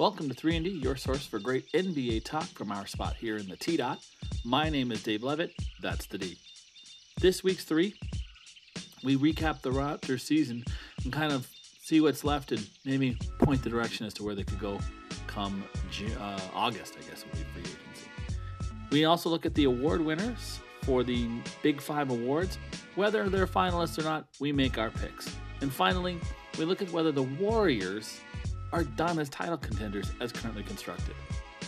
[0.00, 3.56] Welcome to 3&D, your source for great NBA talk from our spot here in the
[3.56, 3.98] T dot.
[4.46, 5.52] My name is Dave Levitt.
[5.82, 6.38] That's the D.
[7.20, 7.92] This week's three,
[9.04, 10.64] we recap the Raptors season
[11.04, 11.46] and kind of
[11.82, 14.80] see what's left and maybe point the direction as to where they could go
[15.26, 15.62] come
[16.18, 18.08] uh, August, I guess, will be free agency.
[18.90, 21.28] We also look at the award winners for the
[21.62, 22.56] Big Five awards.
[22.94, 25.36] Whether they're finalists or not, we make our picks.
[25.60, 26.18] And finally,
[26.58, 28.18] we look at whether the Warriors
[28.72, 31.14] are done as title contenders as currently constructed.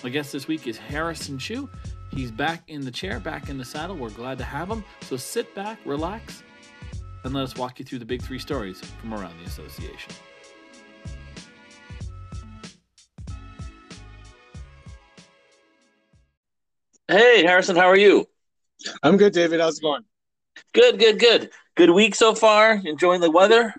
[0.03, 1.69] My guest this week is Harrison Chu.
[2.11, 3.97] He's back in the chair, back in the saddle.
[3.97, 4.85] We're glad to have him.
[5.03, 6.43] So sit back, relax,
[7.25, 10.13] and let us walk you through the big three stories from around the association.
[17.09, 18.27] Hey, Harrison, how are you?
[19.03, 19.61] I'm good, David.
[19.61, 20.03] How's it going?
[20.73, 21.51] Good, good, good.
[21.77, 22.81] Good week so far.
[22.85, 23.75] Enjoying the weather?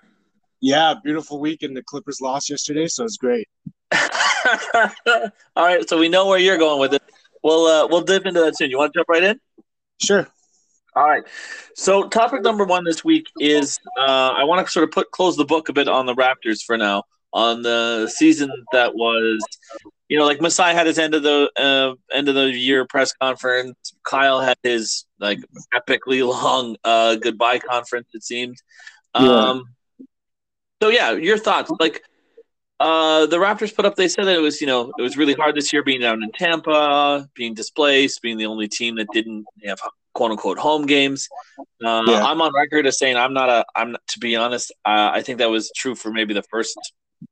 [0.64, 3.46] Yeah, beautiful week, and the Clippers lost yesterday, so it's great.
[3.94, 7.02] All right, so we know where you're going with it.
[7.42, 8.70] We'll uh, we'll dip into that soon.
[8.70, 9.38] You want to jump right in?
[10.00, 10.26] Sure.
[10.96, 11.22] All right.
[11.74, 15.36] So topic number one this week is uh, I want to sort of put close
[15.36, 17.02] the book a bit on the Raptors for now
[17.34, 19.44] on the season that was,
[20.08, 23.12] you know, like Masai had his end of the uh, end of the year press
[23.12, 23.76] conference.
[24.02, 25.40] Kyle had his like
[25.74, 28.08] epically long uh, goodbye conference.
[28.14, 28.56] It seemed.
[29.12, 29.60] Um, yeah.
[30.84, 32.02] So yeah, your thoughts like.
[32.78, 33.94] Uh, the Raptors put up.
[33.96, 36.22] They said that it was, you know, it was really hard this year being down
[36.22, 39.78] in Tampa, being displaced, being the only team that didn't have
[40.12, 41.26] quote unquote home games.
[41.82, 42.22] Uh, yeah.
[42.22, 43.64] I'm on record as saying I'm not a.
[43.74, 44.72] I'm not, to be honest.
[44.84, 46.76] Uh, I think that was true for maybe the first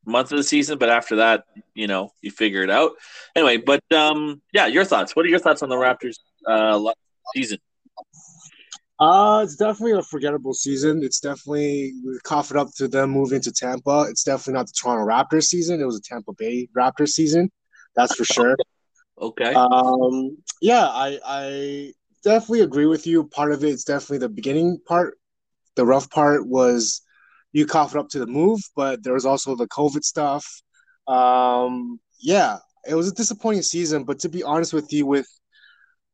[0.06, 1.44] month of the season, but after that,
[1.75, 2.92] you know, you figure it out.
[3.37, 5.14] Anyway, but um, yeah, your thoughts.
[5.14, 6.16] What are your thoughts on the Raptors
[6.47, 6.81] uh,
[7.34, 7.59] season?
[9.03, 11.03] Uh, it's definitely a forgettable season.
[11.03, 14.06] It's definitely we cough it up to them moving to Tampa.
[14.09, 15.81] It's definitely not the Toronto Raptors season.
[15.81, 17.50] It was a Tampa Bay Raptors season.
[17.97, 18.56] That's for sure.
[19.21, 19.54] Okay.
[19.54, 23.25] Um, yeah, I I definitely agree with you.
[23.25, 25.19] Part of it is definitely the beginning part.
[25.75, 27.03] The rough part was
[27.50, 30.47] you cough it up to the move, but there was also the COVID stuff.
[31.09, 34.04] Um, yeah, it was a disappointing season.
[34.04, 35.27] But to be honest with you, with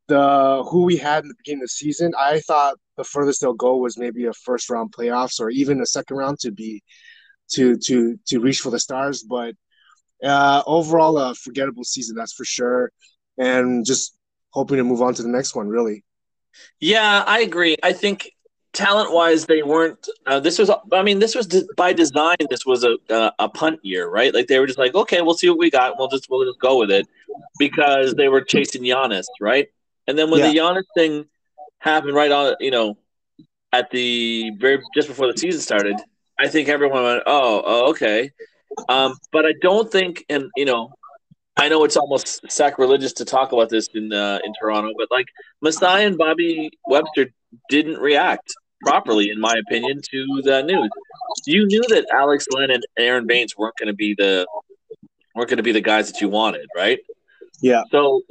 [0.09, 3.53] the who we had in the beginning of the season, I thought the furthest they'll
[3.53, 6.83] go was maybe a first round playoffs or even a second round to be
[7.53, 9.23] to to to reach for the stars.
[9.23, 9.55] But
[10.23, 12.91] uh, overall, a forgettable season, that's for sure.
[13.39, 14.17] And just
[14.51, 16.05] hoping to move on to the next one, really.
[16.81, 17.77] Yeah, I agree.
[17.83, 18.33] I think
[18.73, 20.09] talent wise, they weren't.
[20.27, 21.47] Uh, this was, I mean, this was
[21.77, 22.37] by design.
[22.51, 22.97] This was a,
[23.39, 24.35] a, punt year, right?
[24.35, 25.99] Like they were just like, okay, we'll see what we got.
[25.99, 27.07] We'll just we'll just go with it
[27.59, 29.69] because they were chasing Giannis, right?
[30.09, 30.49] And then when yeah.
[30.49, 31.27] the Giannis thing
[31.79, 32.97] happened, right on, you know,
[33.73, 35.97] at the very just before the season started,
[36.41, 38.33] I think everyone went, oh, oh okay.
[38.89, 40.91] Um, but I don't think, and you know,
[41.57, 45.27] I know it's almost sacrilegious to talk about this in uh, in Toronto, but like
[45.61, 47.27] Masai and Bobby Webster
[47.69, 48.49] didn't react
[48.81, 50.89] properly, in my opinion, to the news.
[51.47, 54.47] You knew that Alex Len and Aron Baynes weren't going to be the
[55.35, 57.01] weren't going to be the guys that you wanted, right?
[57.61, 57.83] Yeah.
[57.91, 58.23] So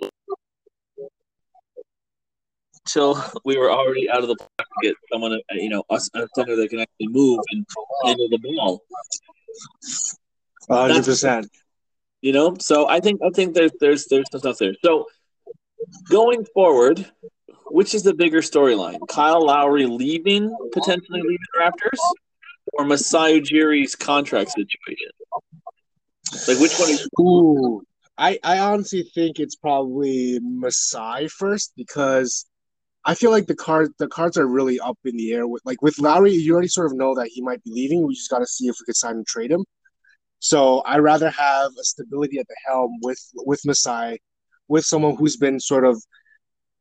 [2.87, 4.37] until we were already out of the
[4.81, 7.65] get someone, uh, you know, us a center that can actually move and
[8.05, 8.83] handle the ball.
[10.69, 11.49] Hundred percent.
[12.21, 14.73] You know, so I think I think there's there's there's some stuff there.
[14.83, 15.05] So
[16.09, 17.05] going forward,
[17.67, 18.99] which is the bigger storyline?
[19.07, 21.99] Kyle Lowry leaving, potentially leaving Raptors,
[22.73, 25.11] or Masai Ujiri's contract situation?
[26.47, 26.89] Like which one?
[26.89, 27.83] Is- Ooh,
[28.17, 32.46] I I honestly think it's probably Masai first because
[33.07, 35.47] I feel like the cards the cards are really up in the air.
[35.47, 38.05] With like with Lowry, you already sort of know that he might be leaving.
[38.05, 39.63] We just got to see if we could sign and trade him.
[40.39, 44.19] So I'd rather have a stability at the helm with with Masai,
[44.67, 46.03] with someone who's been sort of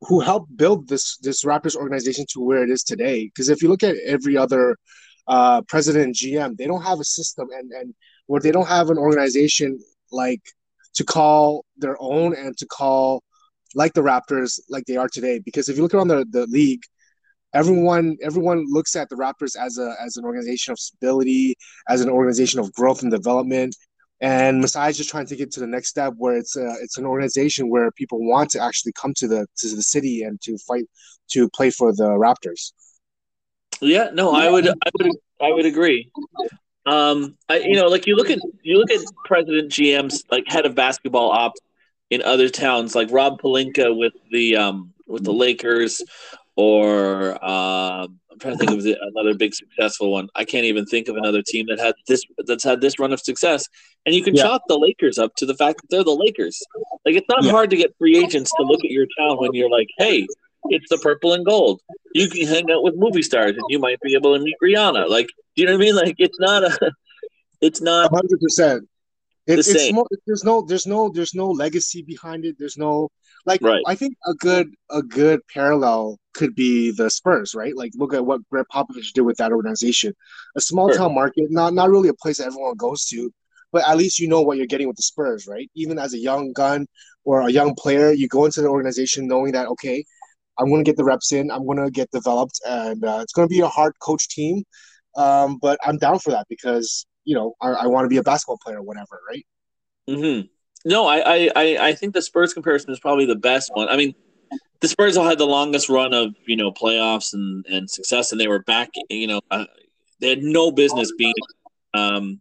[0.02, 3.26] who helped build this this Raptors organization to where it is today.
[3.26, 4.76] Because if you look at every other
[5.28, 7.94] uh, president and GM, they don't have a system and and
[8.26, 9.78] where they don't have an organization
[10.10, 10.42] like
[10.94, 13.22] to call their own and to call
[13.74, 15.38] like the Raptors, like they are today.
[15.38, 16.82] Because if you look around the, the league,
[17.54, 21.56] everyone everyone looks at the Raptors as a as an organization of stability,
[21.88, 23.74] as an organization of growth and development.
[24.20, 26.96] And Masai is just trying to get to the next step where it's a, it's
[26.96, 30.56] an organization where people want to actually come to the to the city and to
[30.58, 30.84] fight
[31.32, 32.72] to play for the Raptors.
[33.80, 35.10] Yeah, no, I would I would
[35.40, 36.10] I would agree.
[36.86, 40.66] Um, I, you know, like you look at you look at president GMs like head
[40.66, 41.60] of basketball ops
[42.10, 46.02] in other towns, like Rob Pelinka with the um, with the Lakers,
[46.56, 48.06] or uh,
[48.36, 50.28] I'm trying to think of another big successful one.
[50.34, 53.20] I can't even think of another team that had this that's had this run of
[53.20, 53.66] success.
[54.04, 54.42] And you can yeah.
[54.42, 56.62] chalk the Lakers up to the fact that they're the Lakers.
[57.04, 57.50] Like it's not yeah.
[57.50, 60.26] hard to get free agents to look at your town when you're like, hey,
[60.68, 61.80] it's the purple and gold.
[62.14, 65.08] You can hang out with movie stars and you might be able to meet Rihanna.
[65.08, 65.96] Like, do you know what I mean?
[65.96, 66.92] Like it's not a
[67.60, 68.86] it's not hundred percent.
[69.46, 72.56] It's, it's more, there's no there's no there's no legacy behind it.
[72.58, 73.08] There's no
[73.44, 73.82] like right.
[73.86, 77.76] I think a good a good parallel could be the Spurs, right?
[77.76, 80.12] Like look at what Gregg Popovich did with that organization.
[80.56, 80.98] A small sure.
[80.98, 83.30] town market, not not really a place that everyone goes to,
[83.72, 85.70] but at least you know what you're getting with the Spurs, right?
[85.76, 86.86] Even as a young gun
[87.24, 90.04] or a young player, you go into the organization knowing that okay,
[90.58, 93.32] I'm going to get the reps in, I'm going to get developed, and uh, it's
[93.32, 94.64] going to be a hard coach team.
[95.16, 98.22] Um, but I'm down for that because you know I, I want to be a
[98.22, 99.46] basketball player, or whatever, right?
[100.08, 100.40] Hmm.
[100.86, 103.88] No, I, I I think the Spurs comparison is probably the best one.
[103.88, 104.14] I mean,
[104.80, 108.40] the Spurs all had the longest run of you know playoffs and and success, and
[108.40, 108.90] they were back.
[109.10, 109.64] You know, uh,
[110.20, 111.34] they had no business being
[111.92, 112.40] um,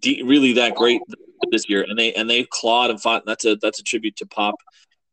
[0.00, 1.00] de- really that great
[1.50, 3.22] this year, and they and they clawed and fought.
[3.22, 4.56] And that's a that's a tribute to Pop,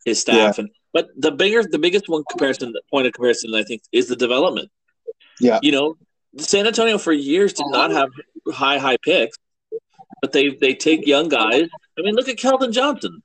[0.05, 0.63] his staff, yeah.
[0.63, 4.15] and but the bigger the biggest one comparison point of comparison I think is the
[4.15, 4.69] development.
[5.39, 5.95] Yeah, you know,
[6.37, 8.09] San Antonio for years did not have
[8.51, 9.37] high high picks,
[10.21, 11.67] but they they take young guys.
[11.97, 13.21] I mean, look at Keldon Johnson,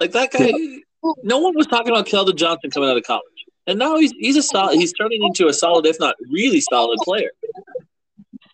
[0.00, 0.52] like that guy.
[0.54, 0.78] Yeah
[1.22, 4.36] no one was talking about Keldon Johnson coming out of college, and now he's he's
[4.36, 4.76] a solid.
[4.78, 7.30] He's turning into a solid, if not really solid, player.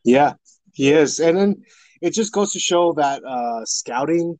[0.04, 0.34] Yeah,
[0.72, 1.64] he is, and then
[2.00, 4.38] it just goes to show that uh, scouting,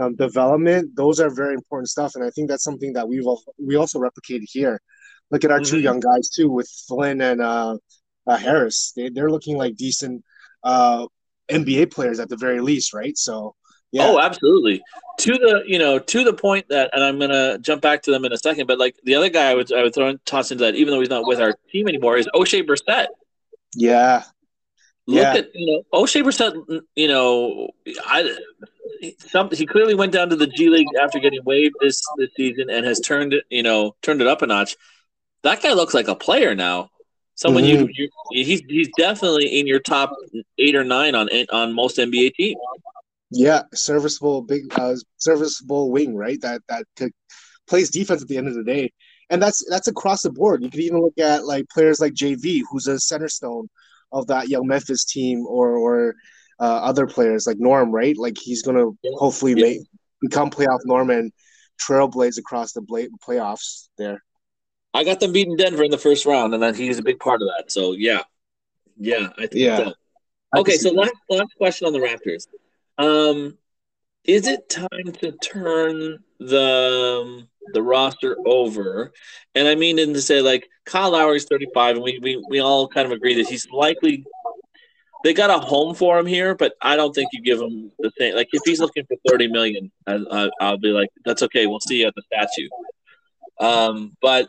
[0.00, 3.24] um, development, those are very important stuff, and I think that's something that we've
[3.58, 4.80] we also replicated here.
[5.30, 5.70] Look at our mm-hmm.
[5.70, 7.76] two young guys too, with Flynn and uh,
[8.26, 8.92] uh, Harris.
[8.96, 10.24] They, they're looking like decent
[10.62, 11.06] uh,
[11.50, 13.16] NBA players at the very least, right?
[13.16, 13.54] So
[13.92, 14.06] yeah.
[14.06, 14.82] Oh, absolutely.
[15.20, 18.24] To the you know to the point that, and I'm gonna jump back to them
[18.24, 18.66] in a second.
[18.66, 20.92] But like the other guy, I would I would throw in, toss into that, even
[20.92, 23.08] though he's not with our team anymore, is Oshae Brissett.
[23.74, 24.24] Yeah.
[25.06, 25.34] Look yeah.
[25.34, 26.82] at you know Oshae Brissett.
[26.96, 27.68] You know,
[28.02, 28.34] I
[29.18, 32.70] some he clearly went down to the G League after getting waived this this season
[32.70, 34.76] and has turned it you know turned it up a notch.
[35.42, 36.91] That guy looks like a player now.
[37.42, 37.88] Someone mm-hmm.
[37.92, 40.14] you, you he's he's definitely in your top
[40.58, 42.56] eight or nine on on most NBA teams.
[43.32, 46.40] Yeah, serviceable big uh, serviceable wing, right?
[46.40, 47.10] That that could,
[47.66, 48.92] plays defense at the end of the day,
[49.28, 50.62] and that's that's across the board.
[50.62, 53.68] You could even look at like players like JV, who's a center stone
[54.12, 56.14] of that young Memphis team, or or
[56.60, 58.16] uh, other players like Norm, right?
[58.16, 58.86] Like he's gonna
[59.16, 59.64] hopefully yeah.
[59.64, 59.80] make
[60.20, 61.32] become playoff Norm and
[61.84, 64.22] trailblaze across the bla- playoffs there.
[64.94, 67.40] I got them beating Denver in the first round, and then he's a big part
[67.40, 67.72] of that.
[67.72, 68.22] So yeah,
[68.98, 69.76] yeah, I think yeah.
[69.78, 69.92] So.
[70.58, 72.46] Okay, so last last question on the Raptors.
[72.98, 73.56] Um,
[74.24, 79.12] is it time to turn the um, the roster over?
[79.54, 82.86] And I mean, in to say like Kyle Lowry's 35, and we, we we all
[82.86, 84.24] kind of agree that he's likely
[85.22, 88.10] they got a home for him here, but I don't think you give him the
[88.12, 88.34] thing.
[88.34, 91.66] Like if he's looking for 30 million, I, will be like, that's okay.
[91.66, 92.68] We'll see you at the statue.
[93.60, 94.48] Um, but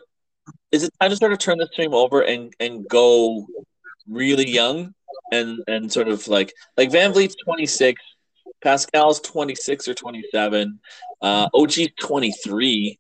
[0.74, 3.48] is it time to sort of turn this team over and and go
[4.10, 4.94] really young
[5.32, 8.02] and and sort of like like VanVleet's 26
[8.64, 10.80] Pascal's 26 or 27.
[11.22, 13.00] Uh, OG's 23.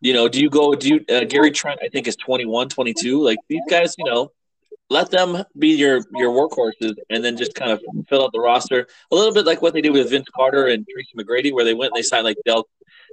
[0.00, 3.20] You know, do you go, do you, uh, Gary Trent, I think, is 21, 22.
[3.20, 4.30] Like these guys, you know,
[4.90, 8.86] let them be your your workhorses and then just kind of fill out the roster
[9.10, 11.74] a little bit like what they did with Vince Carter and Tracy McGrady, where they
[11.74, 12.66] went and they signed like Del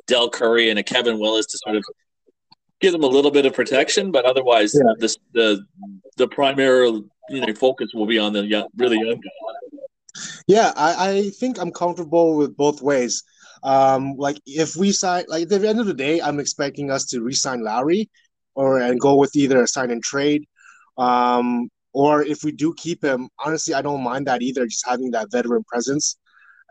[0.07, 1.83] Del Curry and a Kevin Willis to sort of
[2.85, 4.93] give them a little bit of protection, but otherwise yeah.
[4.99, 5.47] the the
[6.17, 6.87] the primary
[7.29, 10.27] you know focus will be on the young, really young guys.
[10.47, 13.23] Yeah, I, I think I'm comfortable with both ways.
[13.63, 17.05] Um, like if we sign, like at the end of the day, I'm expecting us
[17.07, 18.07] to re-sign Lowry,
[18.53, 20.45] or and go with either a sign and trade,
[20.97, 24.65] um, or if we do keep him, honestly, I don't mind that either.
[24.67, 26.17] Just having that veteran presence,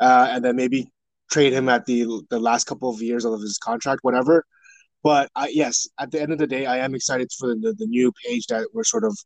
[0.01, 0.87] uh, and then maybe
[1.33, 4.45] trade him at the the last couple of years of his contract, whatever.
[5.05, 7.87] But I, yes, at the end of the day, I am excited for the, the
[7.87, 9.17] new page that we're sort of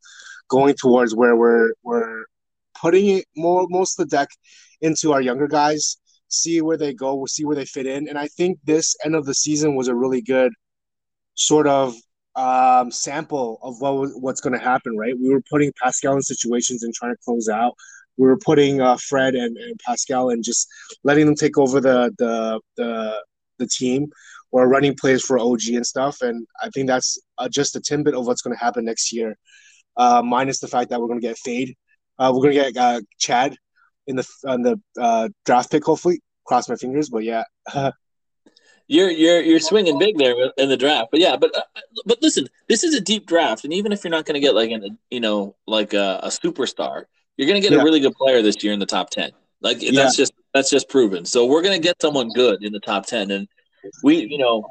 [0.50, 2.24] going towards, where we're we're
[2.80, 4.28] putting it more most of the deck
[4.80, 5.96] into our younger guys,
[6.28, 8.08] see where they go, we'll see where they fit in.
[8.08, 10.52] And I think this end of the season was a really good
[11.34, 11.94] sort of
[12.34, 14.96] um, sample of what what's going to happen.
[14.96, 17.74] Right, we were putting Pascal in situations and trying to close out.
[18.16, 20.66] We were putting uh, Fred and, and Pascal and just
[21.04, 23.22] letting them take over the the the,
[23.58, 24.10] the team
[24.50, 26.22] or running plays for OG and stuff.
[26.22, 29.36] And I think that's uh, just a tidbit of what's going to happen next year.
[29.96, 31.76] Uh, minus the fact that we're going to get Fade
[32.18, 33.56] uh, we're gonna get uh, Chad
[34.06, 35.84] in the on the uh, draft pick.
[35.84, 37.08] Hopefully, cross my fingers.
[37.08, 37.44] But yeah.
[38.88, 41.08] you're you're you're swinging big there in the draft.
[41.10, 41.62] But yeah, but uh,
[42.04, 44.54] but listen, this is a deep draft, and even if you're not going to get
[44.54, 47.04] like an you know like a, a superstar,
[47.36, 47.82] you're going to get yeah.
[47.82, 49.30] a really good player this year in the top ten.
[49.60, 49.92] Like yeah.
[49.92, 51.24] that's just that's just proven.
[51.24, 53.48] So we're going to get someone good in the top ten, and
[54.02, 54.64] we you know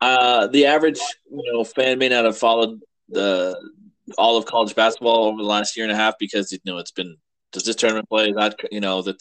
[0.00, 3.56] uh, the average you know fan may not have followed the
[4.18, 6.92] all of college basketball over the last year and a half because you know it's
[6.92, 7.16] been
[7.52, 9.16] does this tournament play that you know that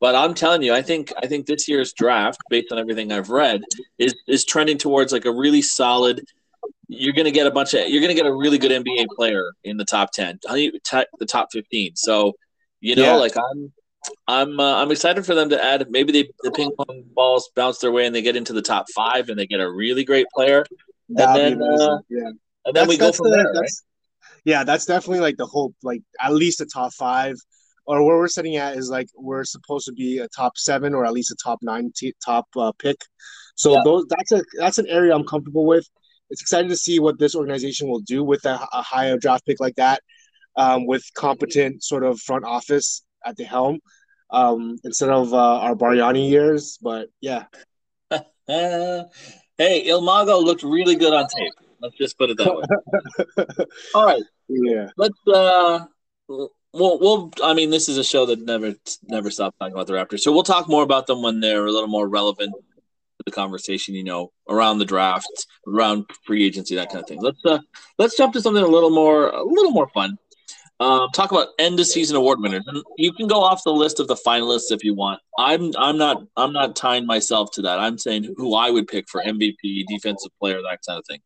[0.00, 3.30] but i'm telling you i think i think this year's draft based on everything i've
[3.30, 3.62] read
[3.98, 6.22] is is trending towards like a really solid
[6.88, 9.06] you're going to get a bunch of you're going to get a really good nba
[9.14, 12.32] player in the top 10 the top 15 so
[12.80, 13.14] you know yeah.
[13.14, 13.72] like i'm
[14.28, 17.78] i'm uh, i'm excited for them to add maybe they, the ping pong balls bounce
[17.78, 20.26] their way and they get into the top five and they get a really great
[20.34, 20.64] player
[21.08, 22.28] That'd and then uh, yeah
[22.64, 23.70] and then that's, we go from the, there right?
[24.44, 27.36] yeah that's definitely like the hope like at least a top five
[27.86, 31.06] or where we're sitting at is like we're supposed to be a top seven or
[31.06, 32.96] at least a top nine t- top uh, pick.
[33.54, 33.82] So yeah.
[33.84, 35.88] those that's a that's an area I'm comfortable with.
[36.28, 39.60] It's exciting to see what this organization will do with a, a higher draft pick
[39.60, 40.02] like that,
[40.56, 43.80] um, with competent sort of front office at the helm,
[44.30, 46.78] um, instead of uh, our Bargnani years.
[46.80, 47.44] But yeah.
[48.46, 49.04] hey,
[49.58, 51.52] Il Mago looked really good on tape.
[51.80, 53.44] Let's just put it that way.
[53.94, 54.22] All right.
[54.48, 54.88] Yeah.
[54.96, 55.86] Let's uh
[56.28, 58.74] well, well, I mean, this is a show that never
[59.08, 60.20] never stops talking about the Raptors.
[60.20, 63.94] So we'll talk more about them when they're a little more relevant to the conversation.
[63.94, 67.20] You know, around the draft, around free agency, that kind of thing.
[67.20, 67.60] Let's uh,
[67.98, 70.18] let's jump to something a little more a little more fun.
[70.78, 72.64] Um, talk about end of season award winners.
[72.98, 75.20] You can go off the list of the finalists if you want.
[75.38, 77.78] I'm I'm not I'm not tying myself to that.
[77.78, 81.20] I'm saying who I would pick for MVP, defensive player, that kind of thing.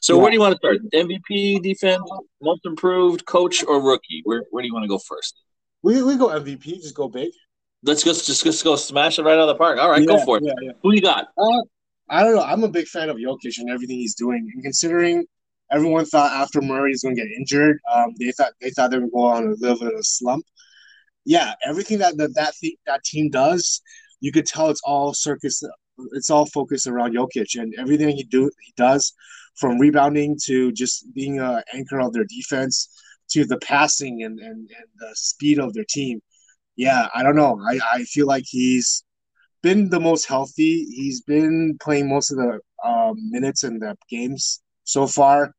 [0.00, 0.22] So yeah.
[0.22, 0.78] where do you want to start?
[0.92, 2.02] MVP, defense,
[2.42, 4.20] most improved, coach, or rookie?
[4.24, 5.42] Where where do you want to go first?
[5.82, 6.62] We we go MVP.
[6.62, 7.32] Just go big.
[7.82, 9.78] Let's just just, just go smash it right out of the park.
[9.78, 10.44] All right, yeah, go for it.
[10.44, 10.72] Yeah, yeah.
[10.82, 11.28] Who you got?
[11.38, 11.62] Uh,
[12.10, 12.42] I don't know.
[12.42, 14.50] I'm a big fan of Jokic and everything he's doing.
[14.52, 15.24] And considering
[15.74, 18.98] everyone thought after Murray was going to get injured, um, they thought they thought they
[18.98, 20.44] would go on a little bit of a slump.
[21.24, 23.82] Yeah, everything that that that, th- that team does,
[24.20, 25.62] you could tell it's all circus.
[26.12, 29.12] It's all focused around Jokic and everything he do he does
[29.56, 32.88] from rebounding to just being an anchor of their defense
[33.30, 36.20] to the passing and, and, and the speed of their team.
[36.76, 37.60] Yeah, I don't know.
[37.68, 39.04] I, I feel like he's
[39.62, 40.84] been the most healthy.
[40.84, 45.54] He's been playing most of the um, minutes in the games so far.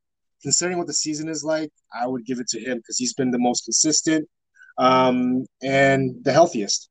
[0.46, 3.32] Considering what the season is like, I would give it to him because he's been
[3.32, 4.30] the most consistent
[4.78, 6.88] um, and the healthiest.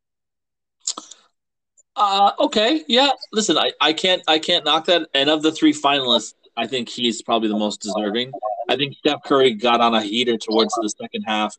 [1.94, 3.10] Uh, okay, yeah.
[3.32, 5.08] Listen, I, I can't I can't knock that.
[5.14, 8.32] And of the three finalists, I think he's probably the most deserving.
[8.68, 11.54] I think Steph Curry got on a heater towards the second half,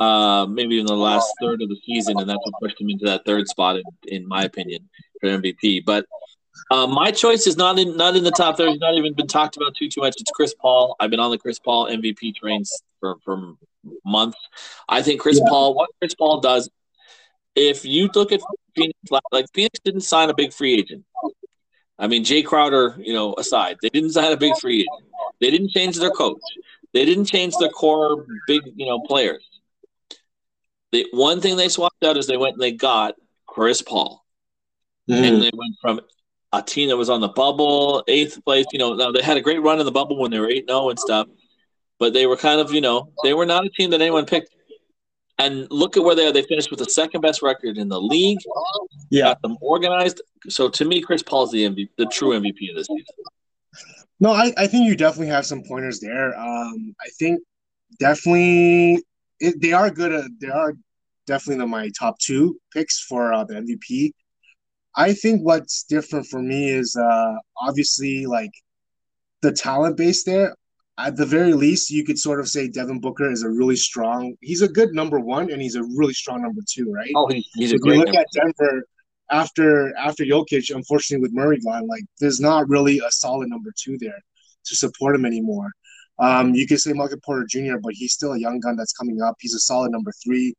[0.00, 3.04] uh, maybe in the last third of the season, and that's what pushed him into
[3.04, 4.88] that third spot, in, in my opinion,
[5.20, 5.84] for MVP.
[5.84, 6.06] But
[6.70, 8.78] uh, my choice is not in not in the top thirty.
[8.78, 10.14] Not even been talked about too too much.
[10.20, 10.96] It's Chris Paul.
[11.00, 13.54] I've been on the Chris Paul MVP trains for for
[14.04, 14.38] months.
[14.88, 15.48] I think Chris yeah.
[15.48, 15.74] Paul.
[15.74, 16.70] What Chris Paul does,
[17.54, 18.40] if you look at
[18.76, 18.98] Phoenix,
[19.32, 21.04] like Phoenix didn't sign a big free agent.
[21.98, 25.12] I mean, Jae Crowder, you know, aside, they didn't sign a big free agent.
[25.40, 26.40] They didn't change their coach.
[26.92, 29.46] They didn't change their core big, you know, players.
[30.92, 33.14] The one thing they swapped out is they went and they got
[33.46, 34.24] Chris Paul,
[35.08, 35.14] mm.
[35.14, 36.00] and they went from
[36.52, 38.66] a team that was on the bubble, eighth place.
[38.72, 40.66] You know, now they had a great run in the bubble when they were eight
[40.68, 41.28] zero oh and stuff,
[41.98, 44.54] but they were kind of, you know, they were not a team that anyone picked.
[45.38, 46.32] And look at where they are.
[46.32, 48.40] They finished with the second best record in the league.
[49.08, 49.22] Yeah.
[49.22, 50.20] Got them organized.
[50.50, 53.04] So to me, Chris Paul's the MVP, the true MVP of this season.
[54.20, 56.38] No, I, I think you definitely have some pointers there.
[56.38, 57.40] Um, I think
[57.98, 59.02] definitely
[59.40, 60.12] it, they are good.
[60.12, 60.74] At, they are
[61.26, 64.12] definitely the, my top two picks for uh, the MVP.
[64.96, 68.50] I think what's different for me is uh, obviously like
[69.42, 70.54] the talent base there
[71.06, 74.34] at the very least, you could sort of say Devin Booker is a really strong.
[74.40, 77.10] He's a good number one, and he's a really strong number two, right?
[77.16, 77.98] Oh, he's, he's a great.
[77.98, 78.84] You look at Denver
[79.30, 83.96] after after Jokic, unfortunately with Murray gone, like there's not really a solid number two
[83.98, 84.18] there
[84.66, 85.70] to support him anymore.
[86.18, 89.22] Um, you could say Michael Porter Jr., but he's still a young gun that's coming
[89.22, 89.36] up.
[89.40, 90.54] He's a solid number three.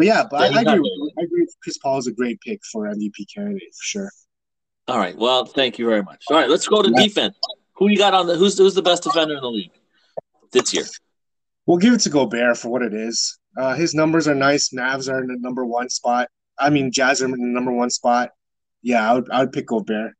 [0.00, 1.12] But yeah, but yeah, I, I, agree.
[1.18, 1.46] I agree.
[1.62, 4.10] Chris Paul is a great pick for MVP candidate for sure.
[4.88, 5.14] All right.
[5.14, 6.24] Well, thank you very much.
[6.30, 7.02] All right, let's go to yeah.
[7.02, 7.36] defense.
[7.74, 8.34] Who you got on the?
[8.34, 9.72] Who's who's the best defender in the league?
[10.52, 10.84] this year?
[11.66, 13.38] We'll give it to Gobert for what it is.
[13.58, 14.70] Uh, his numbers are nice.
[14.70, 16.28] Mavs are in the number one spot.
[16.58, 18.30] I mean, Jazz are in the number one spot.
[18.80, 20.14] Yeah, I would, I would pick Gobert.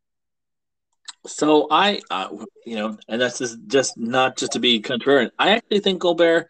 [1.26, 2.28] So I, uh,
[2.66, 5.30] you know, and that's just, just not just to be contrarian.
[5.38, 6.48] I actually think Gobert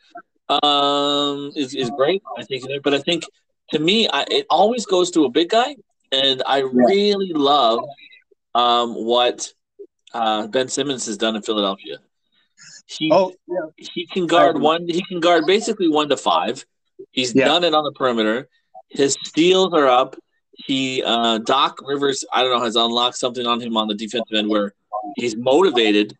[0.62, 2.22] um, is is great.
[2.38, 3.24] I think, but I think
[3.72, 5.76] to me, I, it always goes to a big guy,
[6.12, 7.80] and I really love
[8.54, 9.52] um, what
[10.12, 11.98] uh, Ben Simmons has done in Philadelphia.
[12.86, 13.66] He, Oh, yeah.
[13.76, 14.88] he can guard one.
[14.88, 16.64] He can guard basically one to five.
[17.12, 17.44] He's Yeah.
[17.46, 18.48] done it on the perimeter.
[18.88, 20.16] His steals are up.
[20.52, 24.36] He uh, Doc Rivers, I don't know, has unlocked something on him on the defensive
[24.36, 24.74] end where
[25.16, 26.16] he's motivated.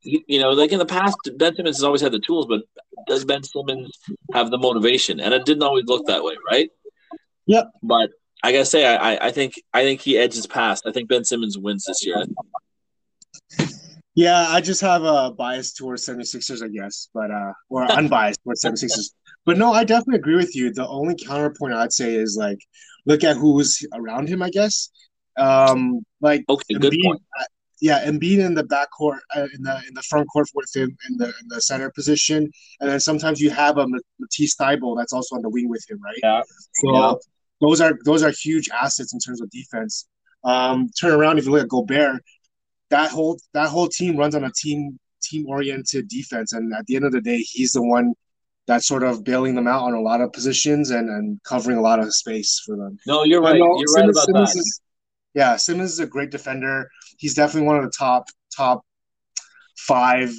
[0.00, 2.62] He- you know, like in the past, Ben Simmons has always had the tools, but
[3.10, 3.90] does Ben Simmons
[4.32, 5.20] have the motivation?
[5.20, 6.70] And it didn't always look that way, right?
[7.46, 7.64] Yep.
[7.82, 8.10] But
[8.42, 10.86] I gotta say, I, I- think I think he edges past.
[10.86, 12.24] I think Ben Simmons wins this year.
[14.14, 18.62] Yeah, I just have a bias towards 76ers, I guess, but uh or unbiased towards
[18.62, 19.10] 76ers.
[19.46, 20.72] But no, I definitely agree with you.
[20.72, 22.58] The only counterpoint I'd say is like
[23.06, 24.90] look at who's around him, I guess.
[25.36, 27.22] Um like Okay, good Embiid- point.
[27.80, 31.16] Yeah, Embiid in the backcourt, uh, in the in the front court with him in
[31.16, 33.86] the in the center position, and then sometimes you have a
[34.18, 36.18] Matisse Thybulle that's also on the wing with him, right?
[36.22, 36.42] Yeah.
[36.74, 37.14] So Yeah.
[37.60, 40.06] those are those are huge assets in terms of defense.
[40.44, 42.22] Um, turn around if you look at Gobert,
[42.90, 46.96] that whole that whole team runs on a team team oriented defense, and at the
[46.96, 48.12] end of the day, he's the one
[48.66, 51.80] that's sort of bailing them out on a lot of positions and and covering a
[51.80, 52.98] lot of space for them.
[53.06, 53.58] No, you're right.
[53.58, 54.58] no, You're Simmons- right about Simmons that.
[54.60, 54.80] is-
[55.34, 56.88] yeah, Simmons is a great defender.
[57.20, 58.24] He's definitely one of the top
[58.56, 58.82] top
[59.76, 60.32] five,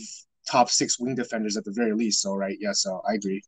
[0.50, 2.22] top six wing defenders at the very least.
[2.22, 3.44] So right, yeah, so I agree.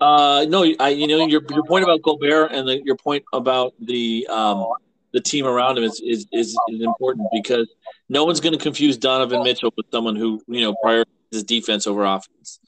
[0.00, 3.74] Uh, no, I you know your your point about Gobert and the, your point about
[3.78, 4.66] the um
[5.12, 7.68] the team around him is is is, is important because
[8.08, 12.04] no one's going to confuse Donovan Mitchell with someone who you know prioritizes defense over
[12.04, 12.60] offense.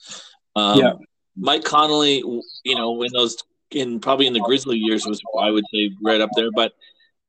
[0.54, 0.92] Um, Yeah.
[1.34, 2.18] Mike Conley,
[2.64, 3.38] you know, in those
[3.70, 6.72] in probably in the Grizzly years was I would say right up there, but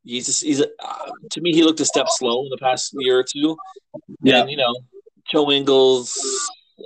[0.03, 0.65] he's just, he's uh,
[1.31, 3.55] to me he looked a step slow in the past year or two.
[4.21, 4.41] Yeah.
[4.41, 4.73] And you know,
[5.31, 6.17] Joe Ingles,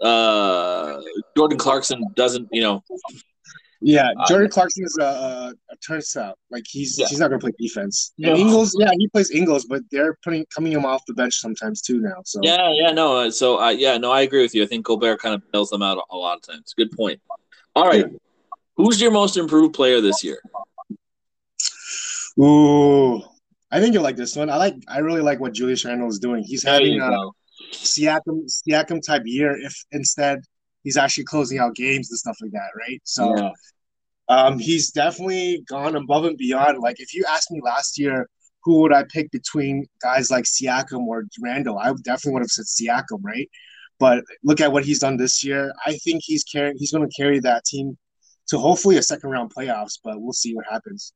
[0.02, 1.02] uh,
[1.36, 2.84] Jordan Clarkson doesn't, you know,
[3.80, 6.36] Yeah, Uh, Jordan Clarkson is a, a, a turnstile.
[6.50, 7.08] Like he's Yeah.
[7.08, 8.14] he's not going to play defense.
[8.18, 8.32] No.
[8.32, 11.82] And Ingles, yeah, he plays Ingles, but they're putting coming him off the bench sometimes
[11.82, 12.22] too now.
[12.26, 13.18] So Yeah, yeah, no.
[13.18, 14.64] uh, So, uh, yeah, no, I agree with you.
[14.64, 16.74] I think Gobert kind of bails them out a, a lot of times.
[16.76, 17.20] Good point.
[17.76, 18.06] All right,
[18.76, 20.40] who's your most improved player this year?
[22.40, 23.22] Ooh,
[23.72, 24.50] I think you like this one.
[24.50, 24.76] I like.
[24.88, 26.44] I really like what Julius Randle is doing.
[26.44, 27.34] He's There having a go.
[27.74, 29.58] Siakam Siakam type year.
[29.58, 30.40] If instead
[30.84, 33.02] he's actually closing out games and stuff like that, right?
[33.04, 33.52] So Yeah.
[34.30, 36.80] um, he's definitely gone above and beyond.
[36.80, 38.28] Like if you asked me last year,
[38.64, 41.78] who would I pick between guys like Siakam or Randle?
[41.80, 43.50] I definitely would have said Siakam, right?
[44.00, 45.74] But look at what he's done this year.
[45.86, 46.78] I think he's carrying.
[46.78, 47.98] He's going to carry that team
[48.50, 50.00] to hopefully a second round playoffs.
[50.04, 51.14] But we'll see what happens.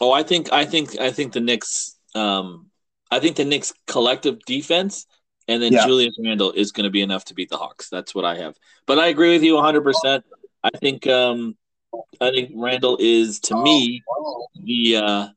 [0.00, 1.96] Oh, I think, I think, I think the Knicks.
[2.14, 2.66] Um,
[3.10, 5.06] I think the Knicks' collective defense
[5.48, 5.86] and then Yeah.
[5.86, 7.88] Julius Randle is going to be enough to beat the Hawks.
[7.88, 8.56] That's what I have.
[8.86, 9.82] But I agree with you 100.
[9.82, 10.24] percent
[10.62, 11.56] I think, um,
[12.20, 14.02] I think Randle is to me
[14.62, 15.28] the uh,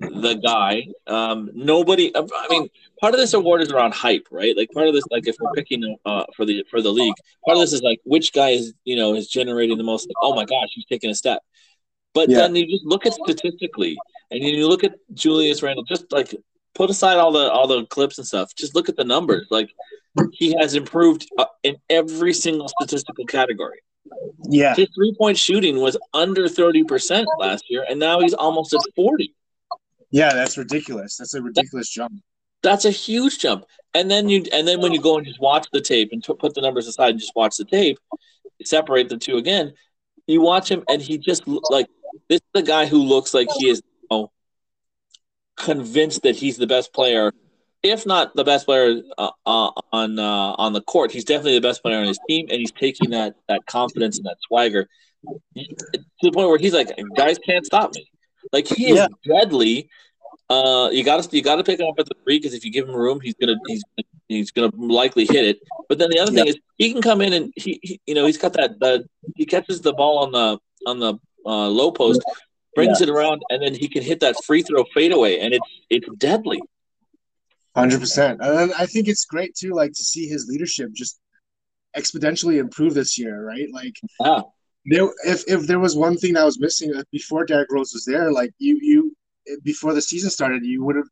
[0.00, 0.86] the guy.
[1.06, 2.10] Um, nobody.
[2.16, 2.68] I mean,
[3.00, 4.56] part of this award is around hype, right?
[4.56, 7.14] Like part of this, like if we're picking uh, for the for the league,
[7.46, 10.08] part of this is like which guy is you know is generating the most.
[10.08, 11.42] Like, oh my gosh, he's taking a step.
[12.14, 12.38] But Yeah.
[12.38, 13.96] then you just look at statistically,
[14.30, 15.84] and you look at Julius Randle.
[15.84, 16.34] Just like
[16.74, 18.54] put aside all the all the clips and stuff.
[18.54, 19.46] Just look at the numbers.
[19.50, 19.70] Like
[20.32, 23.80] he has improved uh, in every single statistical category.
[24.48, 28.72] Yeah, His three point shooting was under thirty percent last year, and now he's almost
[28.74, 29.34] at forty.
[30.10, 31.16] yeah, that's ridiculous.
[31.16, 32.22] That's a ridiculous jump.
[32.62, 33.64] That's a huge jump.
[33.94, 36.34] And then you and then when you go and just watch the tape and t-
[36.34, 37.98] put the numbers aside and just watch the tape,
[38.64, 39.72] separate the two again,
[40.26, 41.86] you watch him and he just like
[42.28, 44.32] this is the guy who looks like he is you know,
[45.56, 47.32] convinced that he's the best player,
[47.82, 51.10] if not the best player uh, uh, on uh, on the court.
[51.12, 54.26] He's definitely the best player on his team, and he's taking that that confidence and
[54.26, 54.88] that swagger
[55.56, 55.66] to
[56.22, 58.10] the point where he's like, guys can't stop me.
[58.52, 59.08] Like he is Yeah.
[59.24, 59.88] deadly.
[60.50, 62.64] Uh, you got to you got to pick him up at the three because if
[62.64, 63.84] you give him room, he's gonna he's
[64.28, 65.58] he's gonna likely hit it.
[65.88, 68.26] But then the other thing is he can come in and he, he you know
[68.26, 69.04] he's got that that
[69.36, 71.14] he catches the ball on the on the
[71.46, 72.22] uh, low post,
[72.74, 76.08] brings it around, and then he can hit that free throw fadeaway, and it's it's
[76.18, 76.60] deadly.
[77.76, 81.18] Hundred percent, and I think it's great too, like to see his leadership just
[81.96, 83.68] exponentially improve this year, right?
[83.72, 84.42] Like, Yeah.
[84.84, 88.04] there, if if there was one thing that was missing uh, before Derrick Rose was
[88.04, 89.16] there, like you you
[89.62, 91.08] before the season started, you would have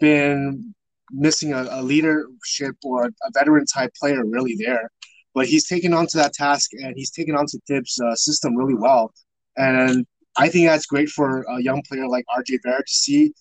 [0.00, 0.74] been
[1.10, 4.90] missing a, a leadership or a, a veteran type player really there.
[5.34, 8.56] But he's taken on to that task, and he's taken on to Thibs' uh, system
[8.56, 9.12] really well,
[9.56, 13.32] and I think that's great for a young player like RJ Barrett to see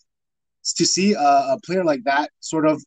[0.78, 2.84] to see a, a player like that sort of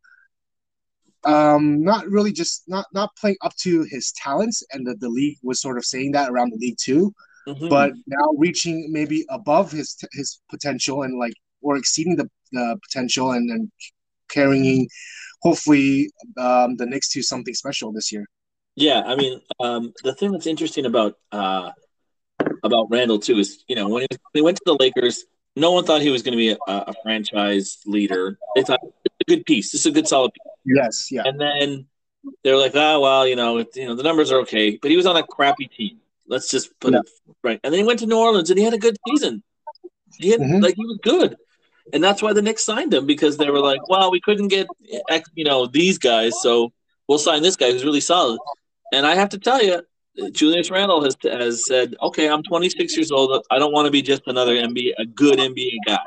[1.25, 5.39] um not really just not not playing up to his talents and the, the league
[5.43, 7.13] was sort of saying that around the league too
[7.47, 7.69] Mhm.
[7.69, 13.33] but now reaching maybe above his his potential and like or exceeding the, the potential
[13.33, 13.71] and, and
[14.31, 14.89] carrying
[15.43, 18.27] hopefully um, the Knicks to something special this year.
[18.77, 21.71] Yeah, I mean, um, the thing that's interesting about uh,
[22.65, 25.25] about Randle too is you know when he, when he went to the Lakers,
[25.57, 28.39] no one thought he was going to be a, a, franchise leader.
[28.57, 29.71] They thought it's a good piece.
[29.71, 30.53] This is a good solid piece.
[30.65, 31.23] Yes, yeah.
[31.25, 31.87] And then
[32.43, 35.07] they're like, oh well, you know, you know, the numbers are okay, but he was
[35.07, 35.99] on a crappy team.
[36.27, 37.01] Let's just put yeah.
[37.01, 37.07] it
[37.43, 37.61] right.
[37.63, 39.43] And then he went to New Orleans and he had a good season.
[40.19, 40.63] He had mm-hmm.
[40.63, 41.37] like he was good.
[41.93, 44.67] And that's why the Knicks signed him because they were like, well, we couldn't get
[45.35, 46.73] you know these guys, so
[47.09, 48.41] we'll sign this guy who's really solid.
[48.93, 49.83] And I have to tell you,
[50.33, 53.45] Julius Randle has has said, okay, I'm 26 years old.
[53.51, 55.99] I don't want to be just another NBA, a good NBA guy.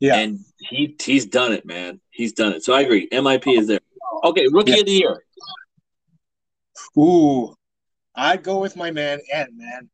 [0.00, 2.00] Yeah, and he he's done it, man.
[2.10, 2.64] He's done it.
[2.64, 3.08] So I agree.
[3.10, 3.78] MIP is there.
[4.24, 4.80] Okay, rookie yeah.
[4.80, 5.24] of the year.
[6.98, 7.54] Ooh,
[8.14, 9.88] I'd go with my man Ed, man.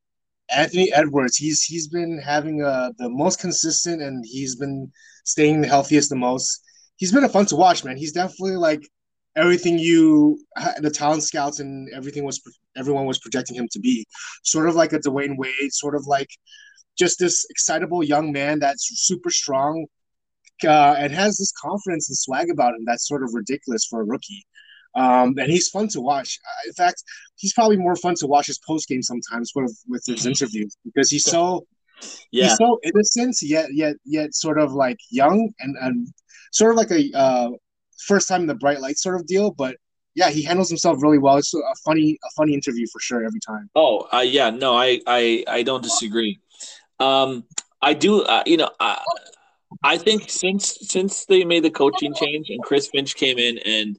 [0.50, 1.36] Anthony Edwards.
[1.36, 4.90] He's he's been having uh the most consistent and he's been
[5.24, 6.62] staying the healthiest the most.
[6.96, 7.96] He's been a fun to watch, man.
[7.96, 8.88] He's definitely like
[9.38, 10.38] everything you
[10.81, 12.40] the talent scouts and everything was
[12.77, 14.07] everyone was projecting him to be.
[14.42, 16.31] Sort of like a Dwyane Wade, sort of like
[16.98, 19.87] just this excitable young man that's super strong
[20.64, 24.05] uh, and has this confidence and swag about him that's sort of ridiculous for a
[24.05, 24.44] rookie.
[24.94, 26.38] Um, and he's fun to watch.
[26.44, 27.05] Uh, in fact,
[27.37, 31.11] he's probably more fun to watch his post game sometimes with with his interviews because
[31.11, 31.66] he's so
[32.33, 32.44] yeah.
[32.44, 36.09] he's so innocent yet yet yet sort of like young and and
[36.53, 37.51] sort of like a uh,
[38.06, 39.50] first time in the bright light sort of deal.
[39.50, 39.76] But
[40.14, 41.37] yeah, he handles himself really well.
[41.37, 43.70] It's a funny a funny interview for sure every time.
[43.74, 46.38] Oh uh, yeah, no, I I I don't disagree.
[47.00, 47.44] Um,
[47.80, 48.22] I do.
[48.22, 49.00] Uh, you know, I,
[49.82, 53.98] I think since since they made the coaching change and Chris Finch came in and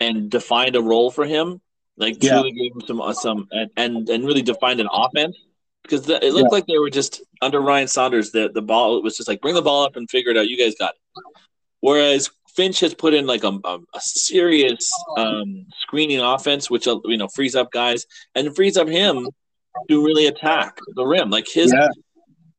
[0.00, 1.60] and defined a role for him,
[1.96, 2.32] like yeah.
[2.32, 5.36] truly gave him some uh, some and, and and really defined an offense
[5.82, 6.56] because the, it looked yeah.
[6.56, 8.30] like they were just under Ryan Saunders.
[8.32, 10.48] The the ball was just like bring the ball up and figure it out.
[10.48, 11.24] You guys got it.
[11.80, 16.98] Whereas Finch has put in like a, a, a serious um, screening offense, which uh,
[17.04, 19.28] you know frees up guys and frees up him
[19.88, 21.30] to really attack the rim.
[21.30, 21.88] Like his yeah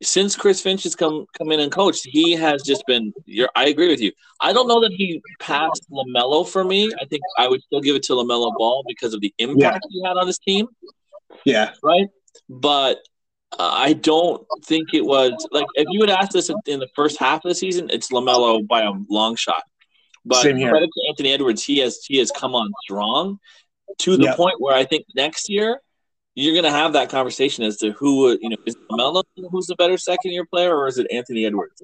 [0.02, 3.14] since Chris Finch has come come in and coached, he has just been.
[3.26, 4.12] You're, I agree with you.
[4.40, 6.90] I don't know that he passed Lamelo for me.
[7.00, 10.02] I think I would still give it to Lamelo Ball because of the impact yeah.
[10.02, 10.68] he had on his team.
[11.46, 11.74] Yeah.
[11.84, 12.08] Right.
[12.48, 13.00] But
[13.58, 17.20] uh, I don't think it was like if you had asked this in the first
[17.20, 19.64] half of the season, it's Lamelo by a long shot.
[20.30, 23.40] But credit to Anthony Edwards, he has he has come on strong
[24.00, 24.38] to the yep.
[24.38, 25.82] point where I think next year
[26.36, 29.76] you're going to have that conversation as to who you know is Melo who's the
[29.76, 31.82] better second year player or is it Anthony Edwards?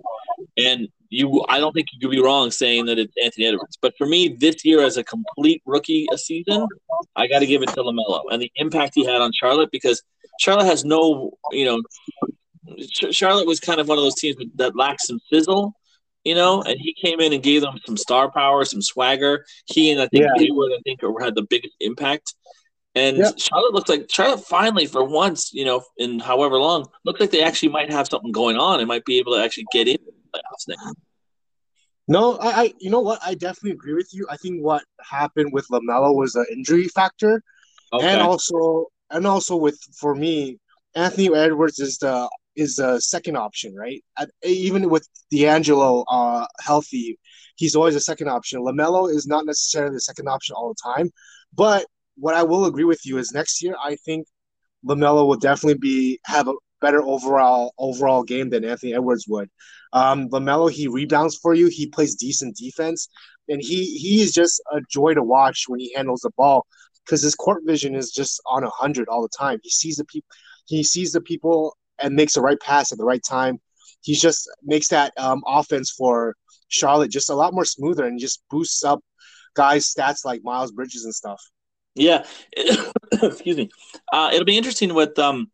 [0.58, 3.77] And you, I don't think you could be wrong saying that it's Anthony Edwards.
[3.81, 6.67] But for me, this year as a complete rookie a season,
[7.15, 10.01] I got to give it to Lamelo and the impact he had on Charlotte because
[10.39, 11.81] Charlotte has no, you know,
[13.12, 15.73] Charlotte was kind of one of those teams that lacks some sizzle
[16.26, 19.46] you know, and he came in and gave them some star power, some swagger.
[19.68, 20.32] He and I think yeah.
[20.36, 22.34] Hayward, I think, had the biggest impact.
[22.96, 23.38] And yep.
[23.38, 27.44] Charlotte looks like Charlotte finally, for once, you know, in however long, looks like they
[27.44, 30.12] actually might have something going on and might be able to actually get in the
[30.34, 30.94] playoffs now.
[32.08, 33.20] No, I, I, you know what?
[33.24, 34.28] I definitely agree with you.
[34.30, 37.44] I think what happened with Lamelo was an injury factor,
[37.94, 38.08] okay.
[38.08, 40.60] and also, and also with for me,
[40.96, 44.04] Anthony Edwards is the is the second option, right?
[44.18, 47.20] At, even with D'Angelo uh, healthy,
[47.56, 48.62] he's always a second option.
[48.62, 51.12] Lamelo is not necessarily the second option all the time,
[51.54, 51.86] but
[52.18, 54.28] what I will agree with you is next year I think
[54.88, 59.50] Lamelo will definitely be have a better overall overall game than Anthony Edwards would.
[59.94, 63.10] Um, Lamelo he rebounds for you, he plays decent defense,
[63.50, 66.65] and he he is just a joy to watch when he handles the ball
[67.06, 69.60] because his court vision is just on a hundred all the time.
[69.63, 70.28] He sees the people,
[70.65, 73.60] he sees the people and makes the right pass at the right time.
[74.01, 76.36] He just makes that um, offense for
[76.67, 79.01] Charlotte just a lot more smoother and just boosts up
[79.55, 81.41] guys' stats like Miles Bridges and stuff.
[81.95, 82.25] Yeah,
[83.12, 83.69] excuse me.
[84.12, 85.49] Uh, it'll be interesting with um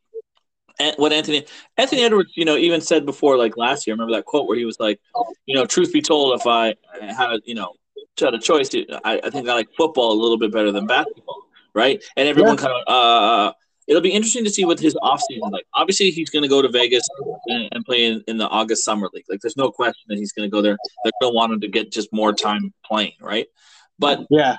[0.97, 1.45] what Anthony
[1.77, 3.93] Anthony Edwards, you know, even said before, like last year.
[3.93, 4.99] Remember that quote where he was like,
[5.45, 7.73] you know, truth be told, if I had, you know,
[8.19, 11.43] had a choice, I, I think I like football a little bit better than basketball,
[11.73, 12.03] right?
[12.17, 12.63] And everyone yeah.
[12.63, 12.93] kind of.
[12.93, 13.53] Uh,
[13.91, 15.67] it'll be interesting to see what his offseason like.
[15.73, 17.05] Obviously, he's going to go to Vegas
[17.47, 19.25] and, and play in, in, the August Summer League.
[19.29, 20.77] Like, there's no question that he's going to go there.
[21.03, 23.47] They're going to want him to get just more time playing, right?
[23.99, 24.55] But yeah,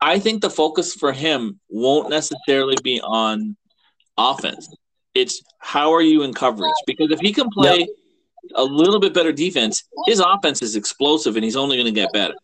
[0.00, 3.56] I think the focus for him won't necessarily be on
[4.16, 4.72] offense.
[5.14, 6.72] It's how are you in coverage?
[6.86, 7.88] Because if he can play yep.
[8.54, 12.12] a little bit better defense, his offense is explosive and he's only going to get
[12.12, 12.34] better.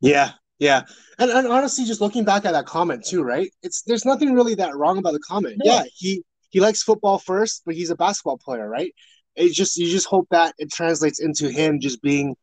[0.00, 0.82] Yeah, yeah.
[1.18, 3.50] And, and honestly, just looking back at that comment too, right?
[3.62, 5.56] It's there's nothing really that wrong about the comment.
[5.64, 8.92] Yeah, he he likes football first, but he's a basketball player, right?
[9.36, 12.36] it just you just hope that it translates into him just being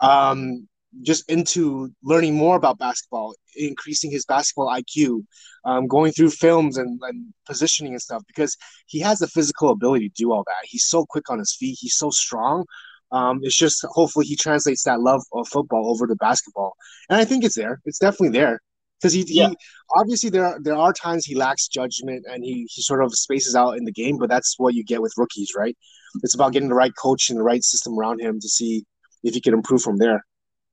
[0.00, 0.66] um
[1.02, 5.24] just into learning more about basketball, increasing his basketball IQ,
[5.64, 10.08] um, going through films and, and positioning and stuff because he has the physical ability
[10.08, 10.64] to do all that.
[10.64, 11.78] He's so quick on his feet.
[11.80, 12.64] He's so strong.
[13.12, 16.74] Um, it's just hopefully he translates that love of football over to basketball,
[17.08, 17.80] and I think it's there.
[17.84, 18.60] It's definitely there
[19.00, 19.48] because he, yeah.
[19.48, 19.56] he
[19.96, 23.54] obviously there are, there are times he lacks judgment and he he sort of spaces
[23.54, 25.76] out in the game, but that's what you get with rookies, right?
[26.22, 28.84] It's about getting the right coach and the right system around him to see
[29.22, 30.24] if he can improve from there.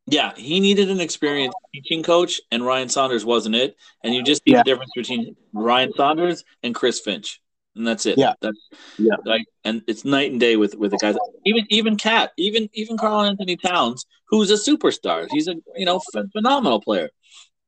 [0.10, 3.76] Yeah, he needed an experienced teaching coach, and Ryan Saunders wasn't it.
[4.04, 4.60] And you just see yeah.
[4.60, 7.41] the difference between Ryan Saunders and Chris Finch,
[7.77, 8.17] and that's it.
[8.17, 8.57] Yeah, that's
[8.97, 9.15] yeah.
[9.25, 11.15] Like, and it's night and day with with the guys.
[11.45, 15.27] Even even KAT, even even Karl-Anthony Towns, who's a superstar.
[15.31, 16.01] He's a you know
[16.33, 17.09] phenomenal player.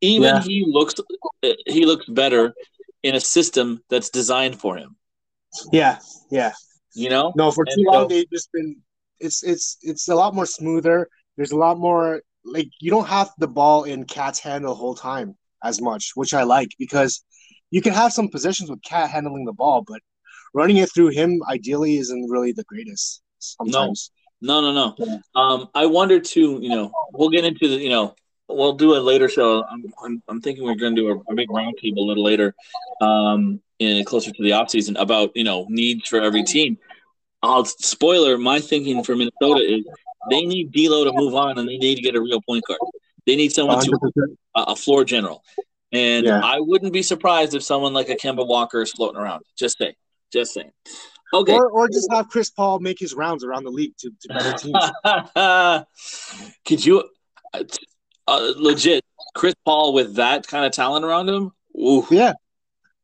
[0.02, 0.42] Even yeah.
[0.42, 0.96] he looks
[1.66, 2.54] he looks better
[3.04, 4.96] in a system that's designed for him.
[5.72, 6.54] Yeah, yeah.
[6.94, 8.78] You know, no, for too long they've just been.
[9.20, 11.10] It's it's it's a lot more smoother.
[11.38, 14.96] There's a lot more like you don't have the ball in KAT's hand the whole
[14.96, 17.24] time as much, which I like because
[17.72, 20.02] you can have some positions with KAT handling the ball, but
[20.54, 24.12] running it through him ideally isn't really the greatest sometimes.
[24.42, 25.06] No, no, no, no.
[25.06, 25.18] Yeah.
[25.36, 26.60] Um, I wonder too.
[26.62, 27.76] You know, we'll get into the.
[27.76, 28.16] You know,
[28.48, 29.64] we'll do a later show.
[29.64, 32.56] I'm, I'm, I'm thinking we're going to do a, a big roundtable a little later,
[33.02, 36.78] um, in closer to the off season about you know needs for every team.
[37.42, 38.38] I'll spoiler.
[38.38, 39.86] My thinking for Minnesota is
[40.30, 42.80] they need D'Lo to move on, and they need to get a real point guard.
[43.26, 43.84] They need someone 100%.
[43.86, 45.44] to a floor general.
[45.92, 46.42] And yeah.
[46.44, 49.44] I wouldn't be surprised if someone like a Kemba Walker is floating around.
[49.58, 49.96] Just say,
[50.32, 50.72] just saying.
[51.34, 51.54] Okay.
[51.54, 54.54] Or, or just have Chris Paul make his rounds around the league to, to better
[54.58, 55.86] teams.
[56.66, 57.10] Could you,
[57.54, 57.64] uh,
[58.28, 59.04] uh, legit,
[59.36, 61.52] Chris Paul with that kind of talent around him?
[61.78, 62.06] Ooh.
[62.10, 62.34] Yeah,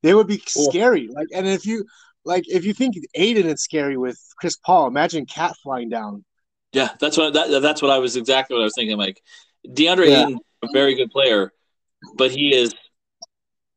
[0.04, 1.08] they would be scary.
[1.08, 1.86] Like, and if you
[2.26, 6.26] like, if you think Ayton is scary with Chris Paul, imagine KAT flying down.
[6.74, 8.98] Yeah, that's what that, that's what I was exactly what I was thinking.
[8.98, 9.22] Like
[9.68, 10.24] DeAndre yeah.
[10.24, 11.54] Ayton, a very good player,
[12.16, 12.74] but he is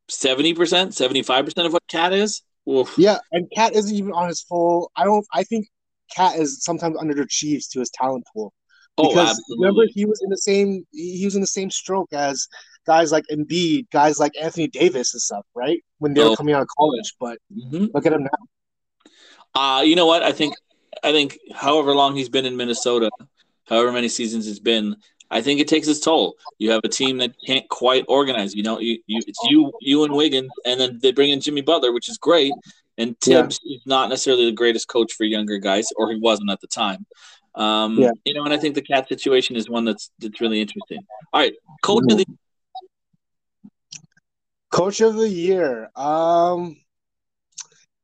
[0.09, 2.43] seventy percent, seventy five percent of what KAT is.
[2.69, 2.95] Oof.
[2.99, 4.91] Yeah, and KAT isn't even on his full.
[4.97, 5.27] I don't.
[5.33, 5.69] I think
[6.15, 8.53] KAT is sometimes underachieves to his talent pool.
[8.99, 12.13] Oh, because oh, remember he was in the same he was in the same stroke
[12.13, 12.49] as
[12.87, 15.83] guys like Embiid, guys like Anthony Davis and stuff, right?
[15.99, 16.37] When they were oh.
[16.37, 17.15] coming out of college.
[17.21, 17.87] But mm-hmm.
[17.95, 19.61] look at him now.
[19.61, 20.23] Uh, you know what?
[20.23, 20.55] I think
[21.03, 23.11] I think however long he's been in Minnesota,
[23.67, 24.97] however many seasons it's been,
[25.31, 26.37] I think it takes its toll.
[26.59, 28.55] You have a team that can't quite organize.
[28.55, 31.61] You know, you, you it's you you and Wiggins, and then they bring in Jimmy
[31.61, 32.53] Butler, which is great.
[32.97, 33.77] And Thibs yeah.
[33.77, 37.07] is not necessarily the greatest coach for younger guys, or he wasn't at the time.
[37.55, 38.11] Um, yeah.
[38.25, 41.01] You know, and I think the KAT situation is one that's that's really interesting.
[41.33, 42.13] All right, coach mm-hmm.
[42.13, 42.27] of the
[44.71, 45.91] coach of the year.
[45.95, 46.77] Um,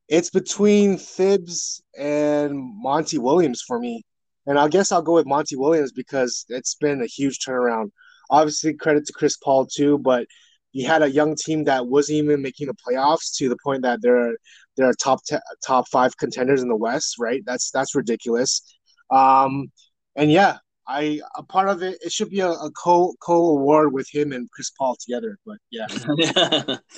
[0.09, 4.05] it's between Thibs and Monty Williams for me.
[4.47, 7.91] And I guess I'll go with Monty Williams because it's been a huge turnaround.
[8.31, 10.27] Obviously, credit to Chris Paul too, but
[10.73, 14.03] he had a young team that wasn't even making the playoffs to the point that
[14.03, 14.37] they're
[14.77, 17.17] they're top te- top five contenders in the West.
[17.19, 17.43] Right?
[17.47, 18.63] That's that's ridiculous.
[19.11, 19.71] Um,
[20.17, 21.99] and yeah, I a part of it.
[22.03, 25.39] It should be a, a co co award with him and Chris Paul together.
[25.47, 25.87] But yeah,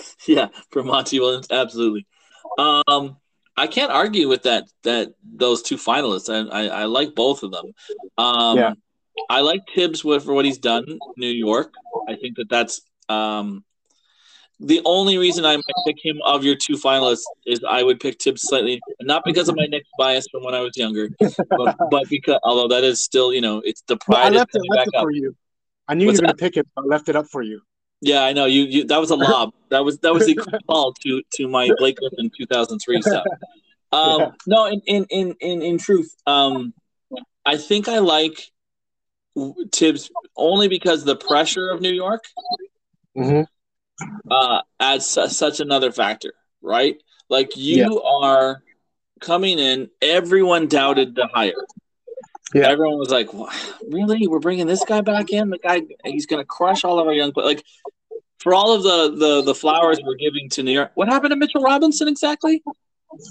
[0.27, 2.07] yeah, for Monty Williams, absolutely.
[2.59, 3.17] Um,
[3.57, 4.65] I can't argue with that.
[4.83, 7.73] That those two finalists, I I, I like both of them.
[8.19, 8.73] Um, yeah.
[9.31, 11.73] I like Thibs with, for what he's done in New York.
[12.07, 13.65] I think that that's um,
[14.61, 18.21] the only reason I might pick him of your two finalists is I would pick
[18.21, 22.09] Thibs slightly, not because of my Knicks bias from when I was younger, but, but
[22.09, 24.27] because although that is still you know it's the pride.
[24.27, 25.35] I left it, left it for you.
[25.89, 26.67] I knew What's you were going to pick it.
[26.77, 27.61] I left it up for you.
[28.07, 28.63] Yeah, I know you.
[28.63, 29.53] you that was a lob.
[29.71, 30.35] that was that was a
[30.69, 33.27] call to to my Blake Griffin 2003 stuff.
[33.93, 34.31] Um, yeah.
[34.47, 36.73] No, in, in in in in truth, um,
[37.45, 38.53] I think I like
[39.73, 42.25] Thibs only because the pressure of New York
[43.17, 43.43] mm-hmm.
[44.31, 46.97] uh, adds su- such another factor, right?
[47.29, 48.29] Like you yeah.
[48.29, 48.63] are
[49.21, 51.55] coming in, everyone doubted the hire.
[52.55, 52.69] Yeah.
[52.69, 53.29] Everyone was like,
[53.91, 54.29] "Really?
[54.29, 55.51] We're bringing this guy back in?
[55.51, 57.65] The guy he's going to crush all of our young players." Like
[58.47, 61.37] for all of the, the the flowers we're giving to New York, what happened to
[61.37, 62.63] Mitchell Robinson exactly?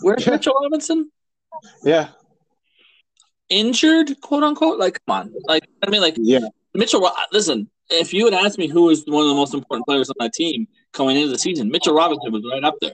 [0.02, 0.34] Where's yeah.
[0.34, 1.10] Mitchell Robinson?
[1.86, 2.10] Yeah,
[3.48, 4.78] injured, quote unquote.
[4.78, 6.40] Like, come on, like I mean, like, yeah,
[6.74, 7.10] Mitchell.
[7.32, 10.16] Listen, if you had asked me who was one of the most important players on
[10.20, 12.92] my team coming into the season, Mitchell Robinson was right up there.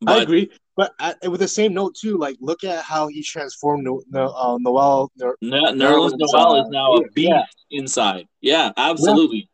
[0.00, 0.50] But, I agree.
[0.76, 0.94] But
[1.28, 5.12] with the same note too, like look at how he transformed no, no, uh, Noel.
[5.18, 7.42] No, Nerlens Noel is now a beast yeah.
[7.70, 8.26] inside.
[8.40, 9.50] Yeah, absolutely.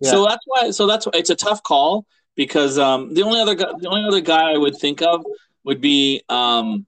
[0.00, 0.10] Yeah.
[0.10, 0.70] So that's why.
[0.70, 2.06] So that's why it's a tough call
[2.36, 5.24] because um, the only other guy, the only other guy I would think of
[5.64, 6.86] would be um,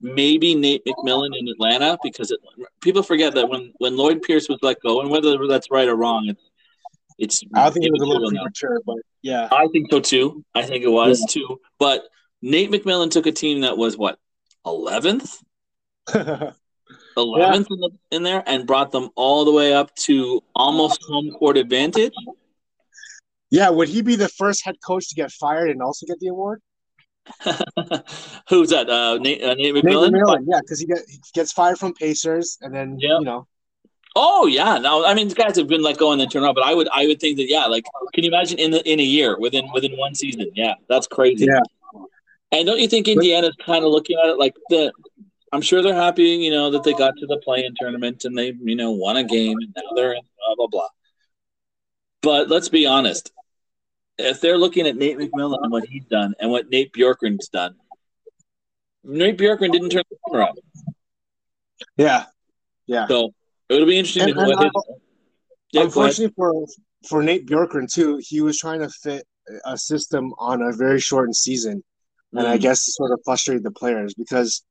[0.00, 2.40] maybe Nate McMillan in Atlanta because it,
[2.80, 5.94] people forget that when when Lloyd Pierce was let go, and whether that's right or
[5.94, 6.42] wrong, it's
[7.18, 7.44] it's.
[7.54, 10.44] I think it was a little premature, but yeah, I think so too.
[10.54, 11.26] I think it was yeah.
[11.28, 11.60] too.
[11.78, 12.04] But
[12.40, 14.18] Nate McMillan took a team that was what
[14.64, 15.36] eleventh.
[17.16, 17.54] 11th yeah.
[17.54, 21.56] in, the, in there and brought them all the way up to almost home court
[21.56, 22.12] advantage.
[23.50, 26.28] Yeah, would he be the first head coach to get fired and also get the
[26.28, 26.62] award?
[28.48, 28.88] Who's that?
[28.88, 30.12] Uh, Nate, uh, Nate McMillan.
[30.12, 33.20] Nate McMillan, yeah, because he, get, he gets fired from Pacers, and then yep.
[33.20, 33.46] you know.
[34.14, 36.64] Oh yeah, no, I mean guys have been let go and then turn around, but
[36.64, 39.04] I would I would think that yeah, like can you imagine in the in a
[39.04, 40.50] year within within one season?
[40.54, 41.46] Yeah, that's crazy.
[41.46, 41.60] Yeah.
[42.52, 44.92] And don't you think Indiana's kind of looking at it like the?
[45.52, 48.54] I'm sure they're happy, you know, that they got to the play-in tournament and they,
[48.58, 50.88] you know, won a game and now they're in blah blah blah.
[52.22, 53.32] But let's be honest,
[54.16, 57.74] if they're looking at Nate McMillan and what he's done and what Nate Bjorkgren's done,
[59.04, 60.58] Nate Bjorkgren didn't turn the around.
[61.96, 62.26] Yeah,
[62.86, 63.06] yeah.
[63.08, 63.34] So
[63.68, 64.58] it'll be interesting and, to know.
[64.58, 64.70] His,
[65.72, 66.66] yeah, unfortunately for
[67.08, 69.26] for Nate Bjorkgren too, he was trying to fit
[69.66, 71.82] a system on a very shortened season,
[72.32, 72.60] and I mm.
[72.60, 74.62] guess sort of frustrated the players because,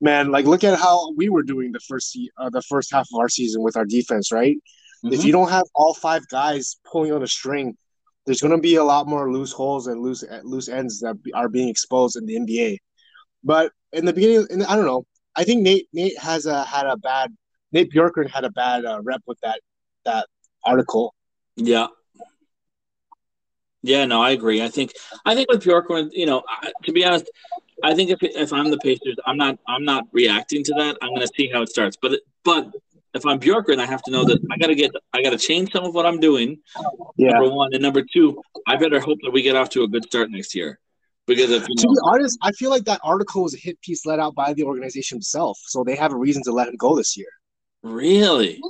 [0.00, 3.20] man, like look at how we were doing the first uh, the first half of
[3.20, 4.56] our season with our defense, right?
[5.04, 5.14] Mm-hmm.
[5.14, 7.76] If you don't have all five guys pulling on a string
[8.26, 11.48] there's going to be a lot more loose holes and loose loose ends that are
[11.48, 12.78] being exposed in the NBA.
[13.42, 15.04] But in the beginning, in, I don't know.
[15.34, 17.34] I think Nate Nate has a had a bad
[17.72, 19.60] Nate Bjorkgren had a bad uh, rep with that
[20.04, 20.26] that
[20.64, 21.14] article.
[21.56, 21.88] Yeah.
[23.84, 24.62] Yeah, no, I agree.
[24.62, 24.92] I think
[25.24, 27.28] I think with Bjorkgren, you know, I, to be honest,
[27.84, 30.96] I think if if I'm the Pacers, I'm not I'm not reacting to that.
[31.02, 31.96] I'm going to see how it starts.
[32.00, 32.70] But but
[33.14, 35.38] if I'm Bjorkgren, I have to know that I got to get, I got to
[35.38, 36.58] change some of what I'm doing.
[37.16, 37.32] Yeah.
[37.32, 40.04] Number one, and number two, I better hope that we get off to a good
[40.04, 40.78] start next year.
[41.26, 43.80] Because if you know, to be honest, I feel like that article was a hit
[43.80, 46.76] piece let out by the organization itself, so they have a reason to let him
[46.76, 47.28] go this year.
[47.82, 48.60] Really?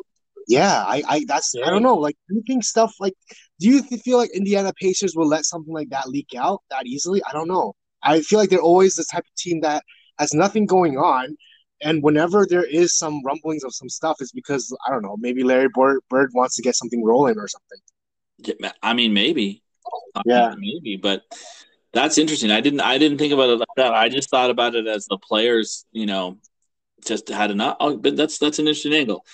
[0.48, 1.55] Yeah, I, I that's.
[1.64, 1.94] I don't know.
[1.94, 3.14] Like, do you think stuff like,
[3.61, 7.22] do you feel like Indiana Pacers will let something like that leak out that easily?
[7.25, 7.75] I don't know.
[8.02, 9.84] I feel like they're always the type of team that
[10.18, 11.36] has nothing going on
[11.82, 15.42] and whenever there is some rumblings of some stuff, it's because I don't know, maybe
[15.42, 17.78] Larry Bird, Bird wants to get something rolling or something.
[18.82, 19.62] I mean, maybe.
[20.24, 21.22] Yeah, maybe, but
[21.92, 22.50] that's interesting.
[22.50, 22.80] I didn't.
[22.80, 23.92] I didn't think about it like that.
[23.92, 26.38] I just thought about it as the players, you know,
[27.04, 27.76] just had enough.
[27.80, 29.24] Oh, but that's that's an interesting angle.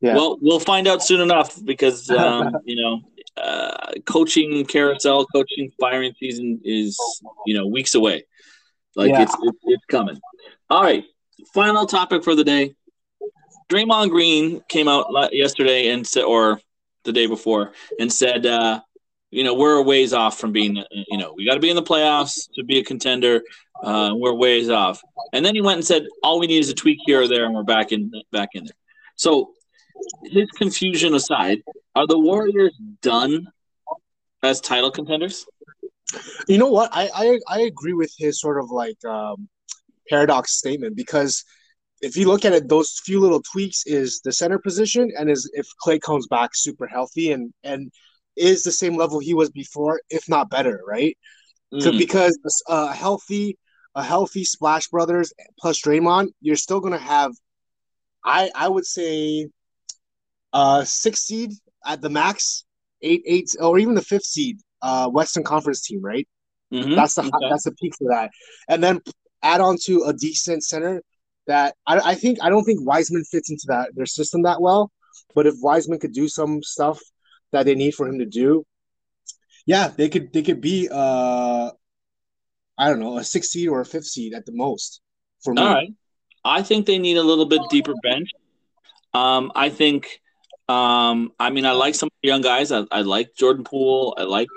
[0.00, 0.14] Yeah.
[0.14, 3.00] Well, we'll find out soon enough because um, you know,
[3.36, 6.98] uh, coaching carousel, coaching firing season is
[7.46, 8.24] you know weeks away.
[8.94, 9.22] Like yeah.
[9.22, 10.18] it's, it's it's coming.
[10.70, 11.04] All right,
[11.54, 12.74] final topic for the day.
[13.68, 16.60] Draymond Green came out yesterday and said, or
[17.04, 18.80] the day before, and said, uh,
[19.30, 20.76] you know, we're a ways off from being,
[21.08, 23.40] you know, we got to be in the playoffs to be a contender.
[23.82, 25.00] Uh, we're ways off.
[25.32, 27.46] And then he went and said, all we need is a tweak here or there,
[27.46, 28.76] and we're back in back in there.
[29.16, 29.52] So,
[30.24, 31.62] his confusion aside,
[31.94, 33.48] are the Warriors done
[34.42, 35.46] as title contenders?
[36.48, 36.90] You know what?
[36.92, 39.48] I I, I agree with his sort of like um,
[40.08, 41.44] paradox statement because
[42.00, 45.50] if you look at it, those few little tweaks is the center position and is
[45.54, 47.90] if Klay comes back super healthy and and
[48.36, 51.16] is the same level he was before, if not better, right?
[51.72, 51.98] Mm.
[51.98, 53.56] Because a healthy
[53.94, 57.32] a healthy Splash Brothers plus Draymond, you're still gonna have,
[58.24, 59.48] I I would say,
[60.52, 61.52] uh six seed
[61.84, 62.64] at the max,
[63.02, 66.28] eight eight or even the fifth seed, uh Western Conference team, right?
[66.72, 66.94] Mm-hmm.
[66.94, 67.48] That's the okay.
[67.50, 68.30] that's the peak for that,
[68.68, 69.00] and then
[69.42, 71.02] add on to a decent center
[71.46, 74.90] that I, I think I don't think Wiseman fits into that their system that well.
[75.34, 77.00] But if Wiseman could do some stuff
[77.52, 78.64] that they need for him to do,
[79.66, 81.70] yeah, they could they could be uh
[82.78, 85.00] I don't know, a six seed or a fifth seed at the most.
[85.44, 85.62] For me.
[85.62, 85.92] All right.
[86.44, 88.30] I think they need a little bit deeper bench.
[89.14, 90.20] Um, I think
[90.72, 92.72] um, I mean I like some young guys.
[92.72, 94.14] I, I like Jordan Poole.
[94.16, 94.48] I like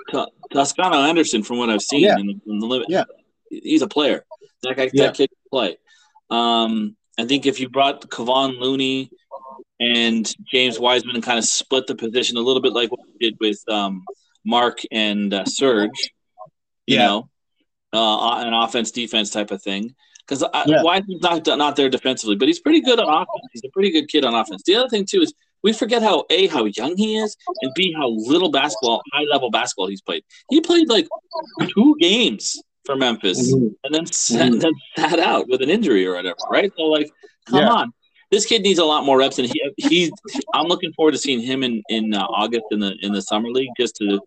[0.52, 2.16] Toscano Anderson from what I've seen yeah.
[2.18, 2.88] in, the, in the limit.
[2.88, 3.04] Yeah.
[3.50, 4.24] He's a player.
[4.62, 5.06] That guy, yeah.
[5.06, 5.76] that kid can play.
[6.30, 9.10] Um, I think if you brought Kevon Looney
[9.80, 13.18] and James Wiseman and kind of split the position a little bit like what we
[13.18, 14.04] did with um,
[14.44, 16.12] Marc and uh, Serge,
[16.86, 17.06] you yeah.
[17.06, 17.28] know,
[17.92, 19.94] uh, an offense defense type of thing.
[20.26, 20.82] Because yeah.
[20.82, 23.48] Wiseman's not not there defensively, but he's pretty good on offense.
[23.52, 24.62] He's a pretty good kid on offense.
[24.64, 25.32] The other thing too is
[25.66, 29.50] we forget how a how young he is, and b how little basketball, high level
[29.50, 30.22] basketball he's played.
[30.48, 31.08] He played like
[31.74, 33.66] two games for Memphis, mm-hmm.
[33.82, 34.60] and then sat, mm-hmm.
[34.60, 36.70] then sat out with an injury or whatever, right?
[36.78, 37.10] So like,
[37.46, 37.68] come yeah.
[37.68, 37.92] on,
[38.30, 40.12] this kid needs a lot more reps, and he he.
[40.54, 43.48] I'm looking forward to seeing him in in uh, August in the in the summer
[43.48, 44.20] league just to.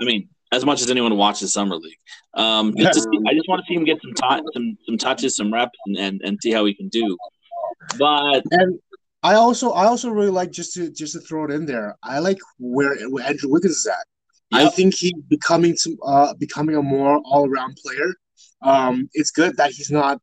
[0.00, 1.98] I mean, as much as anyone watches summer league.
[2.34, 5.34] Um, just see, I just want to see him get some time, some some touches,
[5.34, 7.16] some reps, and, and and see how he can do.
[7.98, 8.78] But and
[9.22, 11.96] I also I also really like just to just to throw it in there.
[12.02, 14.06] I like where, where Andrew Wiggins is at.
[14.52, 14.66] Yep.
[14.66, 18.14] I think he's becoming some uh becoming a more all around player.
[18.62, 20.20] Um, it's good that he's not.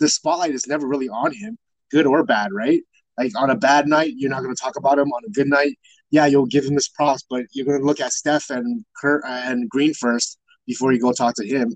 [0.00, 1.56] The spotlight is never really on him,
[1.90, 2.82] good or bad, right?
[3.18, 5.12] Like on a bad night, you're not going to talk about him.
[5.12, 5.78] On a good night,
[6.10, 9.22] yeah, you'll give him his props, but you're going to look at Steph and Kurt
[9.24, 11.74] and Green first before you go talk to him.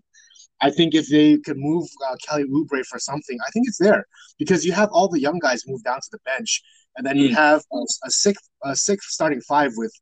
[0.60, 4.06] I think if they could move uh, Kelly Oubre for something, I think it's there
[4.38, 6.62] because you have all the young guys move down to the bench,
[6.96, 7.34] and then you mm.
[7.34, 9.92] have a, a sixth a sixth starting five with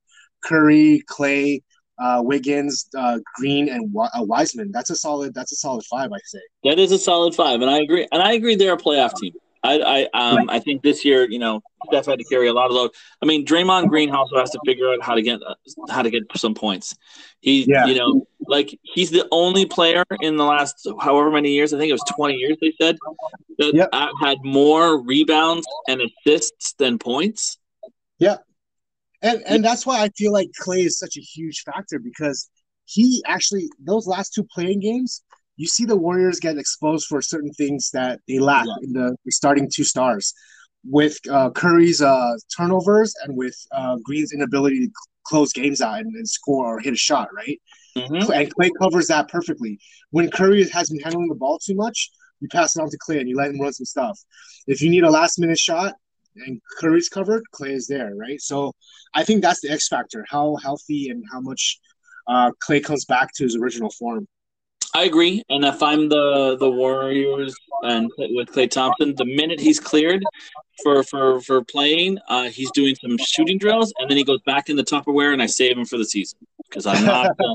[0.44, 1.62] Curry, Klay,
[1.98, 4.70] uh, Wiggins, uh, Green, and uh, Wiseman.
[4.72, 5.34] That's a solid.
[5.34, 6.40] That's a solid five, I say.
[6.64, 8.06] That is a solid five, and I agree.
[8.12, 9.32] And I agree, they're a playoff team.
[9.64, 12.66] I I um I think this year, you know, Steph had to carry a lot
[12.66, 12.90] of load.
[13.22, 15.54] I mean, Draymond Green also has to figure out how to get uh,
[15.90, 16.94] how to get some points.
[17.40, 17.86] He, yeah.
[17.86, 21.72] you know, like he's the only player in the last however many years.
[21.72, 22.56] I think it was twenty years.
[22.60, 22.96] They said
[23.58, 23.90] that yep.
[24.20, 27.58] had more rebounds and assists than points.
[28.18, 28.36] Yeah,
[29.22, 32.48] and and that's why I feel like Klay is such a huge factor because
[32.84, 35.22] he actually those last two play-in games
[35.56, 38.74] you see the Warriors get exposed for certain things that they lack yeah.
[38.82, 40.34] in the, starting two stars,
[40.84, 44.92] with uh, Curry's uh, turnovers and with uh, Green's inability to
[45.24, 47.60] close games out and, and score or hit a shot, right?
[47.96, 48.32] Mm-hmm.
[48.32, 49.78] And Klay covers that perfectly.
[50.10, 53.20] When Curry has been handling the ball too much, you pass it on to Klay
[53.20, 54.18] and you let him run some stuff.
[54.66, 55.94] If you need a last minute shot
[56.36, 58.40] and Curry's covered, Klay is there, right?
[58.40, 58.72] So
[59.14, 61.78] I think that's the X factor: how healthy and how much
[62.26, 64.26] uh, Klay comes back to his original form.
[64.96, 65.42] I agree.
[65.48, 70.24] And if I'm the the Warriors and with Klay Thompson, the minute he's cleared
[70.82, 74.68] for for for playing, uh, he's doing some shooting drills, and then he goes back
[74.68, 76.38] in the Tupperware, and I save him for the season
[76.74, 77.30] because I'm not.
[77.40, 77.54] Uh,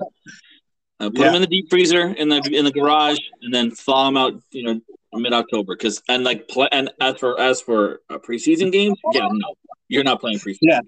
[1.02, 1.30] uh, put yeah.
[1.30, 4.34] him in the deep freezer in the in the garage, and then thaw them out.
[4.52, 4.82] You know,
[5.14, 5.76] mid October.
[5.76, 9.56] Because and like play and as for as for a preseason game, yeah, no,
[9.88, 10.58] you're not playing preseason.
[10.62, 10.82] Yeah.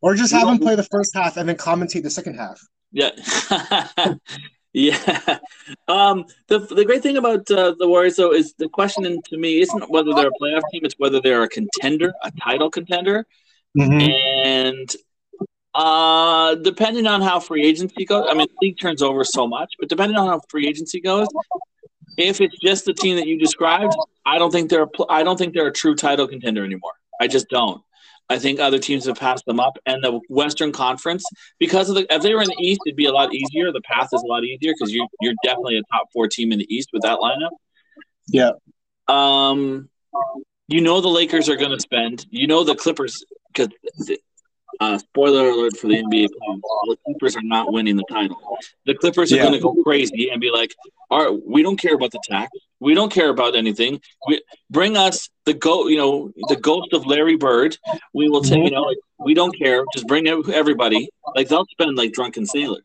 [0.00, 2.60] Or just have them play the first half and then commentate the second half.
[2.90, 3.10] Yeah.
[4.74, 5.38] Yeah.
[5.86, 9.60] Um, the the great thing about uh, the Warriors though is the question to me
[9.60, 13.26] isn't whether they're a playoff team; it's whether they're a contender, a title contender,
[13.78, 14.00] mm-hmm.
[14.00, 14.96] and
[15.74, 18.26] uh, depending on how free agency goes.
[18.28, 21.28] I mean, the league turns over so much, but depending on how free agency goes,
[22.18, 23.94] if it's just the team that you described,
[24.26, 26.92] I don't think they're a, I don't think they're a true title contender anymore.
[27.20, 27.82] I just don't.
[28.28, 31.24] I think other teams have passed them up, and the Western Conference
[31.58, 33.72] because of the if they were in the East, it'd be a lot easier.
[33.72, 36.58] The path is a lot easier because you're you're definitely a top four team in
[36.58, 37.50] the East with that lineup.
[38.28, 38.52] Yeah.
[39.08, 39.90] Um,
[40.68, 42.26] you know the Lakers are going to spend.
[42.30, 43.68] You know the Clippers because
[44.80, 48.38] uh, spoiler alert for the NBA The Clippers are not winning the title.
[48.86, 49.42] The Clippers are yeah.
[49.42, 50.74] going to go crazy and be like,
[51.10, 52.50] "All right, we don't care about the tax.
[52.80, 54.00] We don't care about anything.
[54.26, 57.76] We, bring us the go, you know, the ghost of Larry Bird.
[58.12, 59.84] We will take, you know, like, we don't care.
[59.94, 61.08] Just bring everybody.
[61.36, 62.82] Like they'll spend like drunken sailors.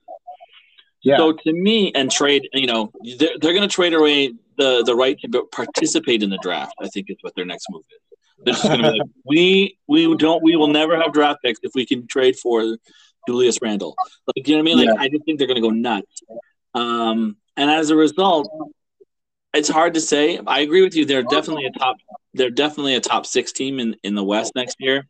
[1.02, 1.18] Yeah.
[1.18, 4.96] So to me, and trade, you know, they're, they're going to trade away the the
[4.96, 6.74] right to participate in the draft.
[6.82, 8.07] I think is what their next move is.
[8.44, 11.60] They're just going to be like, we we don't we will never have draft picks
[11.64, 12.78] if we can trade for
[13.28, 13.96] Julius Randle.
[14.28, 14.88] Like you know what I mean?
[14.88, 15.02] Like yeah.
[15.02, 16.22] I just think they're going to go nuts.
[16.74, 18.50] Um, and as a result,
[19.54, 20.40] it's hard to say.
[20.46, 21.06] I agree with you.
[21.06, 21.98] They're definitely a top.
[22.34, 25.08] They're definitely a top six team in in the West next year.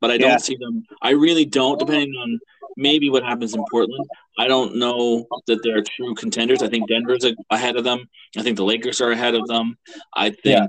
[0.00, 0.36] But I don't yeah.
[0.36, 0.84] see them.
[1.00, 1.78] I really don't.
[1.78, 2.40] Depending on
[2.76, 4.06] maybe what happens in Portland,
[4.38, 6.62] I don't know that they're true contenders.
[6.62, 8.08] I think Denver's ahead of them.
[8.36, 9.76] I think the Lakers are ahead of them.
[10.14, 10.66] I think yeah.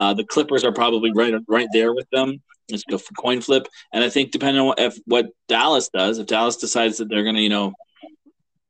[0.00, 2.42] Uh, the Clippers are probably right right there with them.
[2.70, 6.18] Let's go for coin flip, and I think depending on what, if what Dallas does,
[6.18, 7.72] if Dallas decides that they're going to, you know,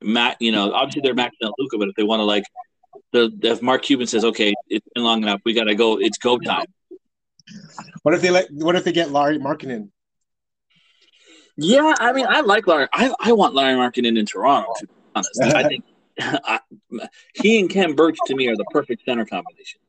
[0.02, 2.44] Matt, you know, obviously they're maxing out Luka, but if they want to like,
[3.12, 6.18] the if Mark Cuban says, okay, it's been long enough, we got to go, it's
[6.18, 6.66] go time.
[8.02, 8.50] What if they let?
[8.50, 9.88] What if they get Lauri Markkanen?
[11.56, 12.88] Yeah, I mean, I like Larry.
[12.92, 14.72] I, I want Larry Markkanen in Toronto.
[14.78, 15.84] To be honest, I think
[16.20, 16.60] I,
[17.34, 19.80] he and Khem Birch to me are the perfect center combination.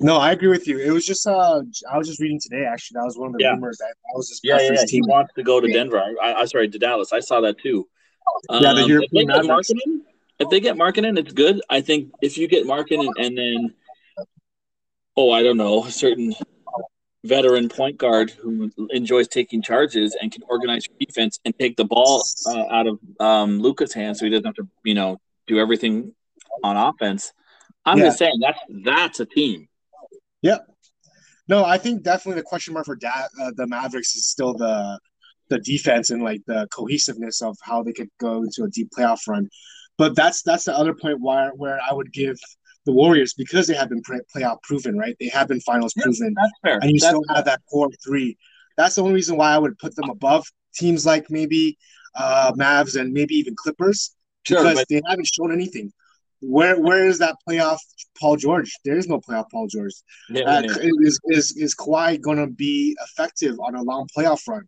[0.00, 0.78] No, I agree with you.
[0.78, 2.64] It was just uh, I was just reading today.
[2.64, 3.50] Actually, that was one of the yeah.
[3.50, 4.84] rumors that that was his yeah, yeah, yeah.
[4.88, 6.00] He wants to go to Denver.
[6.22, 7.12] I, I sorry to Dallas.
[7.12, 7.88] I saw that too.
[8.48, 10.00] Um, yeah, the um, if they get Markkanen,
[10.38, 11.60] if they get Markkanen, it's good.
[11.68, 13.74] I think if you get Markkanen and then,
[15.16, 16.34] oh, I don't know, a certain
[17.28, 22.24] veteran point guard who enjoys taking charges and can organize defense and take the ball
[22.46, 26.12] uh, out of um, Luka's hands, so he doesn't have to, you know, do everything
[26.64, 27.32] on offense.
[27.84, 28.04] I'm yeah.
[28.06, 29.68] just saying that's that's a team.
[30.42, 30.66] Yep.
[31.48, 34.98] No, I think definitely the question mark for da- uh, the Mavericks is still the
[35.48, 39.26] the defense and like the cohesiveness of how they could go into a deep playoff
[39.26, 39.48] run.
[39.96, 42.36] But that's that's the other point where where I would give
[42.86, 45.16] the Warriors because they have been play- playoff proven, right?
[45.20, 46.78] They have been finals proven, That's fair.
[46.80, 48.36] and you That's still have that core three.
[48.76, 51.76] That's the only reason why I would put them above teams like maybe
[52.14, 54.14] uh, Mavs and maybe even Clippers
[54.46, 55.92] Sure, because but they haven't shown anything.
[56.40, 57.78] Where where is that playoff
[58.18, 58.72] Paul George?
[58.84, 59.92] There is no playoff Paul George.
[60.30, 60.76] yeah, Uh, yeah.
[61.02, 64.62] is is is Kawhi going to be effective on a long playoff run?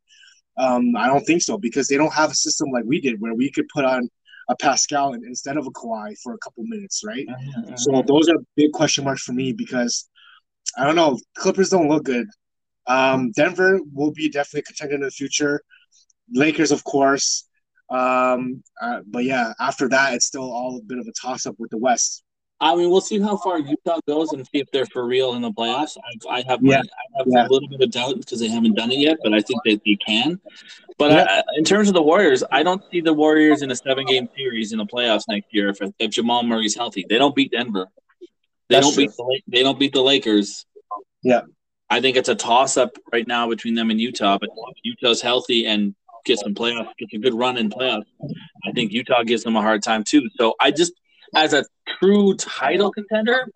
[0.58, 3.34] Um, I don't think so because they don't have a system like we did where
[3.34, 4.08] we could put on
[4.51, 7.26] a Pascal in- instead of a Kawhi for a couple minutes, right?
[7.26, 10.09] Mhm, So those are big question marks for me because
[10.76, 11.18] I don't know.
[11.36, 12.26] Clippers don't look good.
[12.86, 15.62] Um, Denver will be definitely a contender in the future.
[16.32, 17.46] Lakers, of course.
[17.90, 21.55] Um, uh, but yeah, after that, it's still all a bit of a toss up
[21.59, 22.22] with the West.
[22.62, 25.40] I mean, we'll see how far Utah goes and see if they're for real in
[25.42, 25.96] the playoffs.
[26.28, 26.80] I, I have Yeah.
[26.80, 27.46] I have Yeah.
[27.46, 29.80] a little bit of doubt because they haven't done it yet, but I think that
[29.86, 30.38] they can.
[30.98, 31.26] But Yeah.
[31.28, 34.72] I, in terms of the Warriors, I don't see the Warriors in a seven-game series
[34.72, 37.06] in the playoffs next year if, if Jamal Murray's healthy.
[37.08, 37.88] They don't beat Denver.
[38.68, 40.66] They That's don't beat the, they don't beat the Lakers.
[41.22, 41.42] Yeah.
[41.88, 44.36] I think it's a toss-up right now between them and Utah.
[44.38, 45.94] But if Utah's healthy and
[46.26, 48.04] gets some playoffs, gets a good run in playoffs,
[48.66, 50.28] I think Utah gives them a hard time too.
[50.36, 50.92] So I just,
[51.35, 51.64] as a
[52.01, 53.47] true title contender,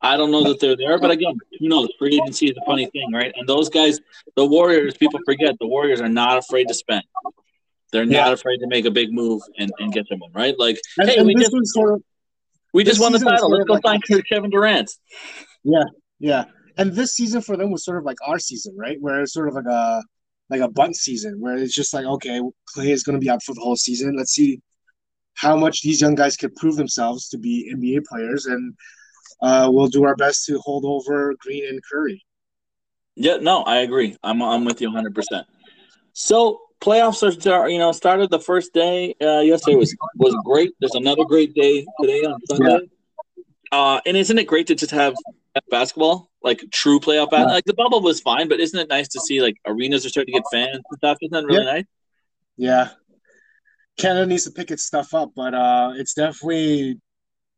[0.00, 0.98] I don't know that they're there.
[0.98, 1.88] But again, who knows?
[1.98, 3.32] Free agency is a funny thing, right?
[3.36, 3.98] And those guys,
[4.36, 7.02] the Warriors, people forget the Warriors are not afraid to spend.
[7.92, 8.32] They're not Yeah.
[8.32, 10.54] afraid to make a big move and, and get someone, right?
[10.58, 12.02] Like, And, hey, and we just sort of
[12.74, 13.48] we just won the title.
[13.50, 14.90] Let's go like- sign Kevin Durant.
[15.64, 15.84] Yeah,
[16.18, 16.44] yeah,
[16.76, 19.00] and this season for them was sort of like our season, right?
[19.00, 20.02] Where it's sort of like a
[20.50, 22.40] like a bunt season, where it's just like, okay,
[22.76, 24.14] Klay is going to be out for the whole season.
[24.16, 24.60] Let's see
[25.36, 28.74] how much these young guys could prove themselves to be NBA players, and
[29.42, 32.24] uh, we'll do our best to hold over Green and Curry.
[33.14, 34.16] Yeah, no, I agree.
[34.22, 35.14] I'm I'm with you 100.
[35.14, 35.46] percent
[36.12, 39.14] So playoffs are you know started the first day.
[39.20, 40.72] Uh, yesterday was was great.
[40.80, 42.88] There's another great day today on Sunday.
[43.72, 45.14] Uh, and isn't it great to just have
[45.70, 47.54] basketball, like true playoff basketball?
[47.54, 50.34] Like the bubble was fine, but isn't it nice to see like arenas are starting
[50.34, 51.18] to get fans and stuff?
[51.20, 51.84] Isn't that really nice?
[52.56, 52.90] Yeah,
[53.96, 57.00] Canada needs to pick its stuff up, but uh, it's definitely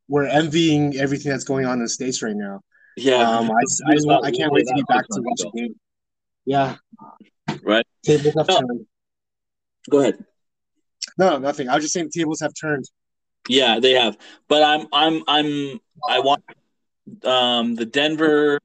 [0.08, 2.60] we're envying everything that's going on in the states right now.
[2.96, 3.54] Yeah, Um, I,
[3.90, 5.74] I, just I can't wait to be back to watch a game.
[6.46, 6.76] Yeah,
[7.62, 7.86] Right.
[8.04, 8.60] Tables have No.
[8.60, 8.86] turned.
[9.90, 10.24] Go ahead.
[11.16, 11.68] No, nothing.
[11.68, 12.84] I was just saying tables have turned.
[13.48, 14.16] Yeah, they have.
[14.48, 16.42] But I'm I'm I'm I want
[17.24, 18.58] um the Denver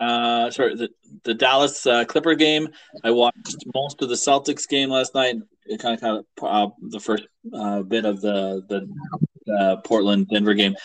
[0.00, 0.88] uh sorry the
[1.24, 2.68] the Dallas uh, Clipper game.
[3.02, 5.36] I watched most of the Celtics game last night.
[5.66, 8.88] It kind of kind of uh, the first uh, bit of the the
[9.52, 10.76] uh, Portland Denver game,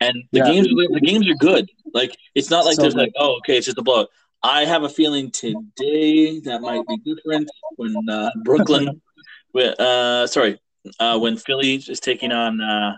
[0.00, 0.46] and the Yeah.
[0.52, 1.68] games the games are good.
[1.92, 3.02] Like it's not like So there's good.
[3.04, 4.08] like oh okay it's just a blowout.
[4.42, 9.00] I have a feeling today that might be different when uh, Brooklyn,
[9.54, 10.58] uh, sorry,
[10.98, 12.94] uh, when Philly is taking on uh,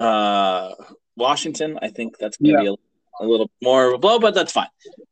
[0.00, 0.74] uh,
[1.18, 1.78] Washington.
[1.82, 4.52] I think that's going to be a, a little more of a blow, but that's
[4.52, 4.68] fine.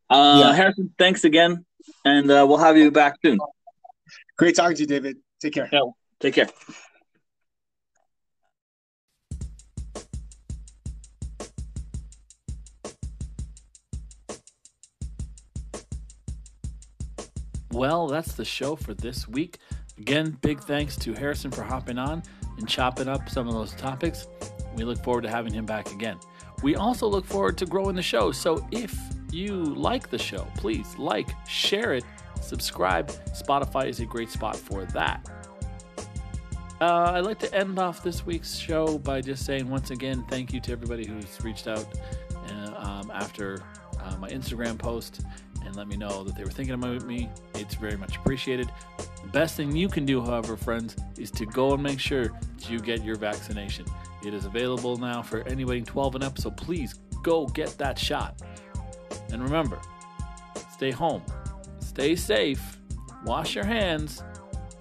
[0.09, 0.53] Uh, Yeah.
[0.55, 1.65] Harrison, thanks again,
[2.05, 3.39] and uh, we'll have you back soon.
[4.39, 5.17] Great talking to you, David.
[5.41, 5.69] Take care.
[6.21, 6.49] Take care.
[17.73, 19.59] Well, that's the show for this week.
[19.99, 22.23] Again, big thanks to Harrison for hopping on
[22.59, 24.29] and chopping up some of those topics.
[24.77, 26.19] We look forward to having him back again.
[26.63, 28.33] We also look forward to growing the show.
[28.33, 28.97] So if
[29.31, 32.05] you like the show, please like, share it,
[32.41, 33.09] subscribe.
[33.33, 35.29] Spotify is a great spot for that.
[36.81, 40.53] Uh, I'd like to end off this week's show by just saying once again thank
[40.53, 41.87] you to everybody who's reached out
[42.51, 43.63] uh, um, after
[44.03, 45.23] uh, my Instagram post
[45.65, 47.31] and let me know that they were thinking about me.
[47.55, 48.71] It's very much appreciated.
[49.37, 52.81] Best thing you can do, however, friends, is to go and make sure that you
[52.81, 53.85] get your vaccination.
[54.25, 58.41] It is available now for anybody 12 and up, so please go get that shot.
[59.29, 59.79] And remember,
[60.73, 61.23] stay home,
[61.81, 62.79] stay safe,
[63.27, 64.23] wash your hands,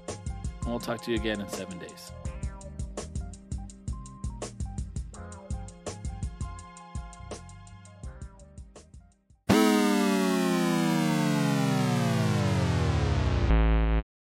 [0.08, 2.14] and we'll talk to you again in seven days.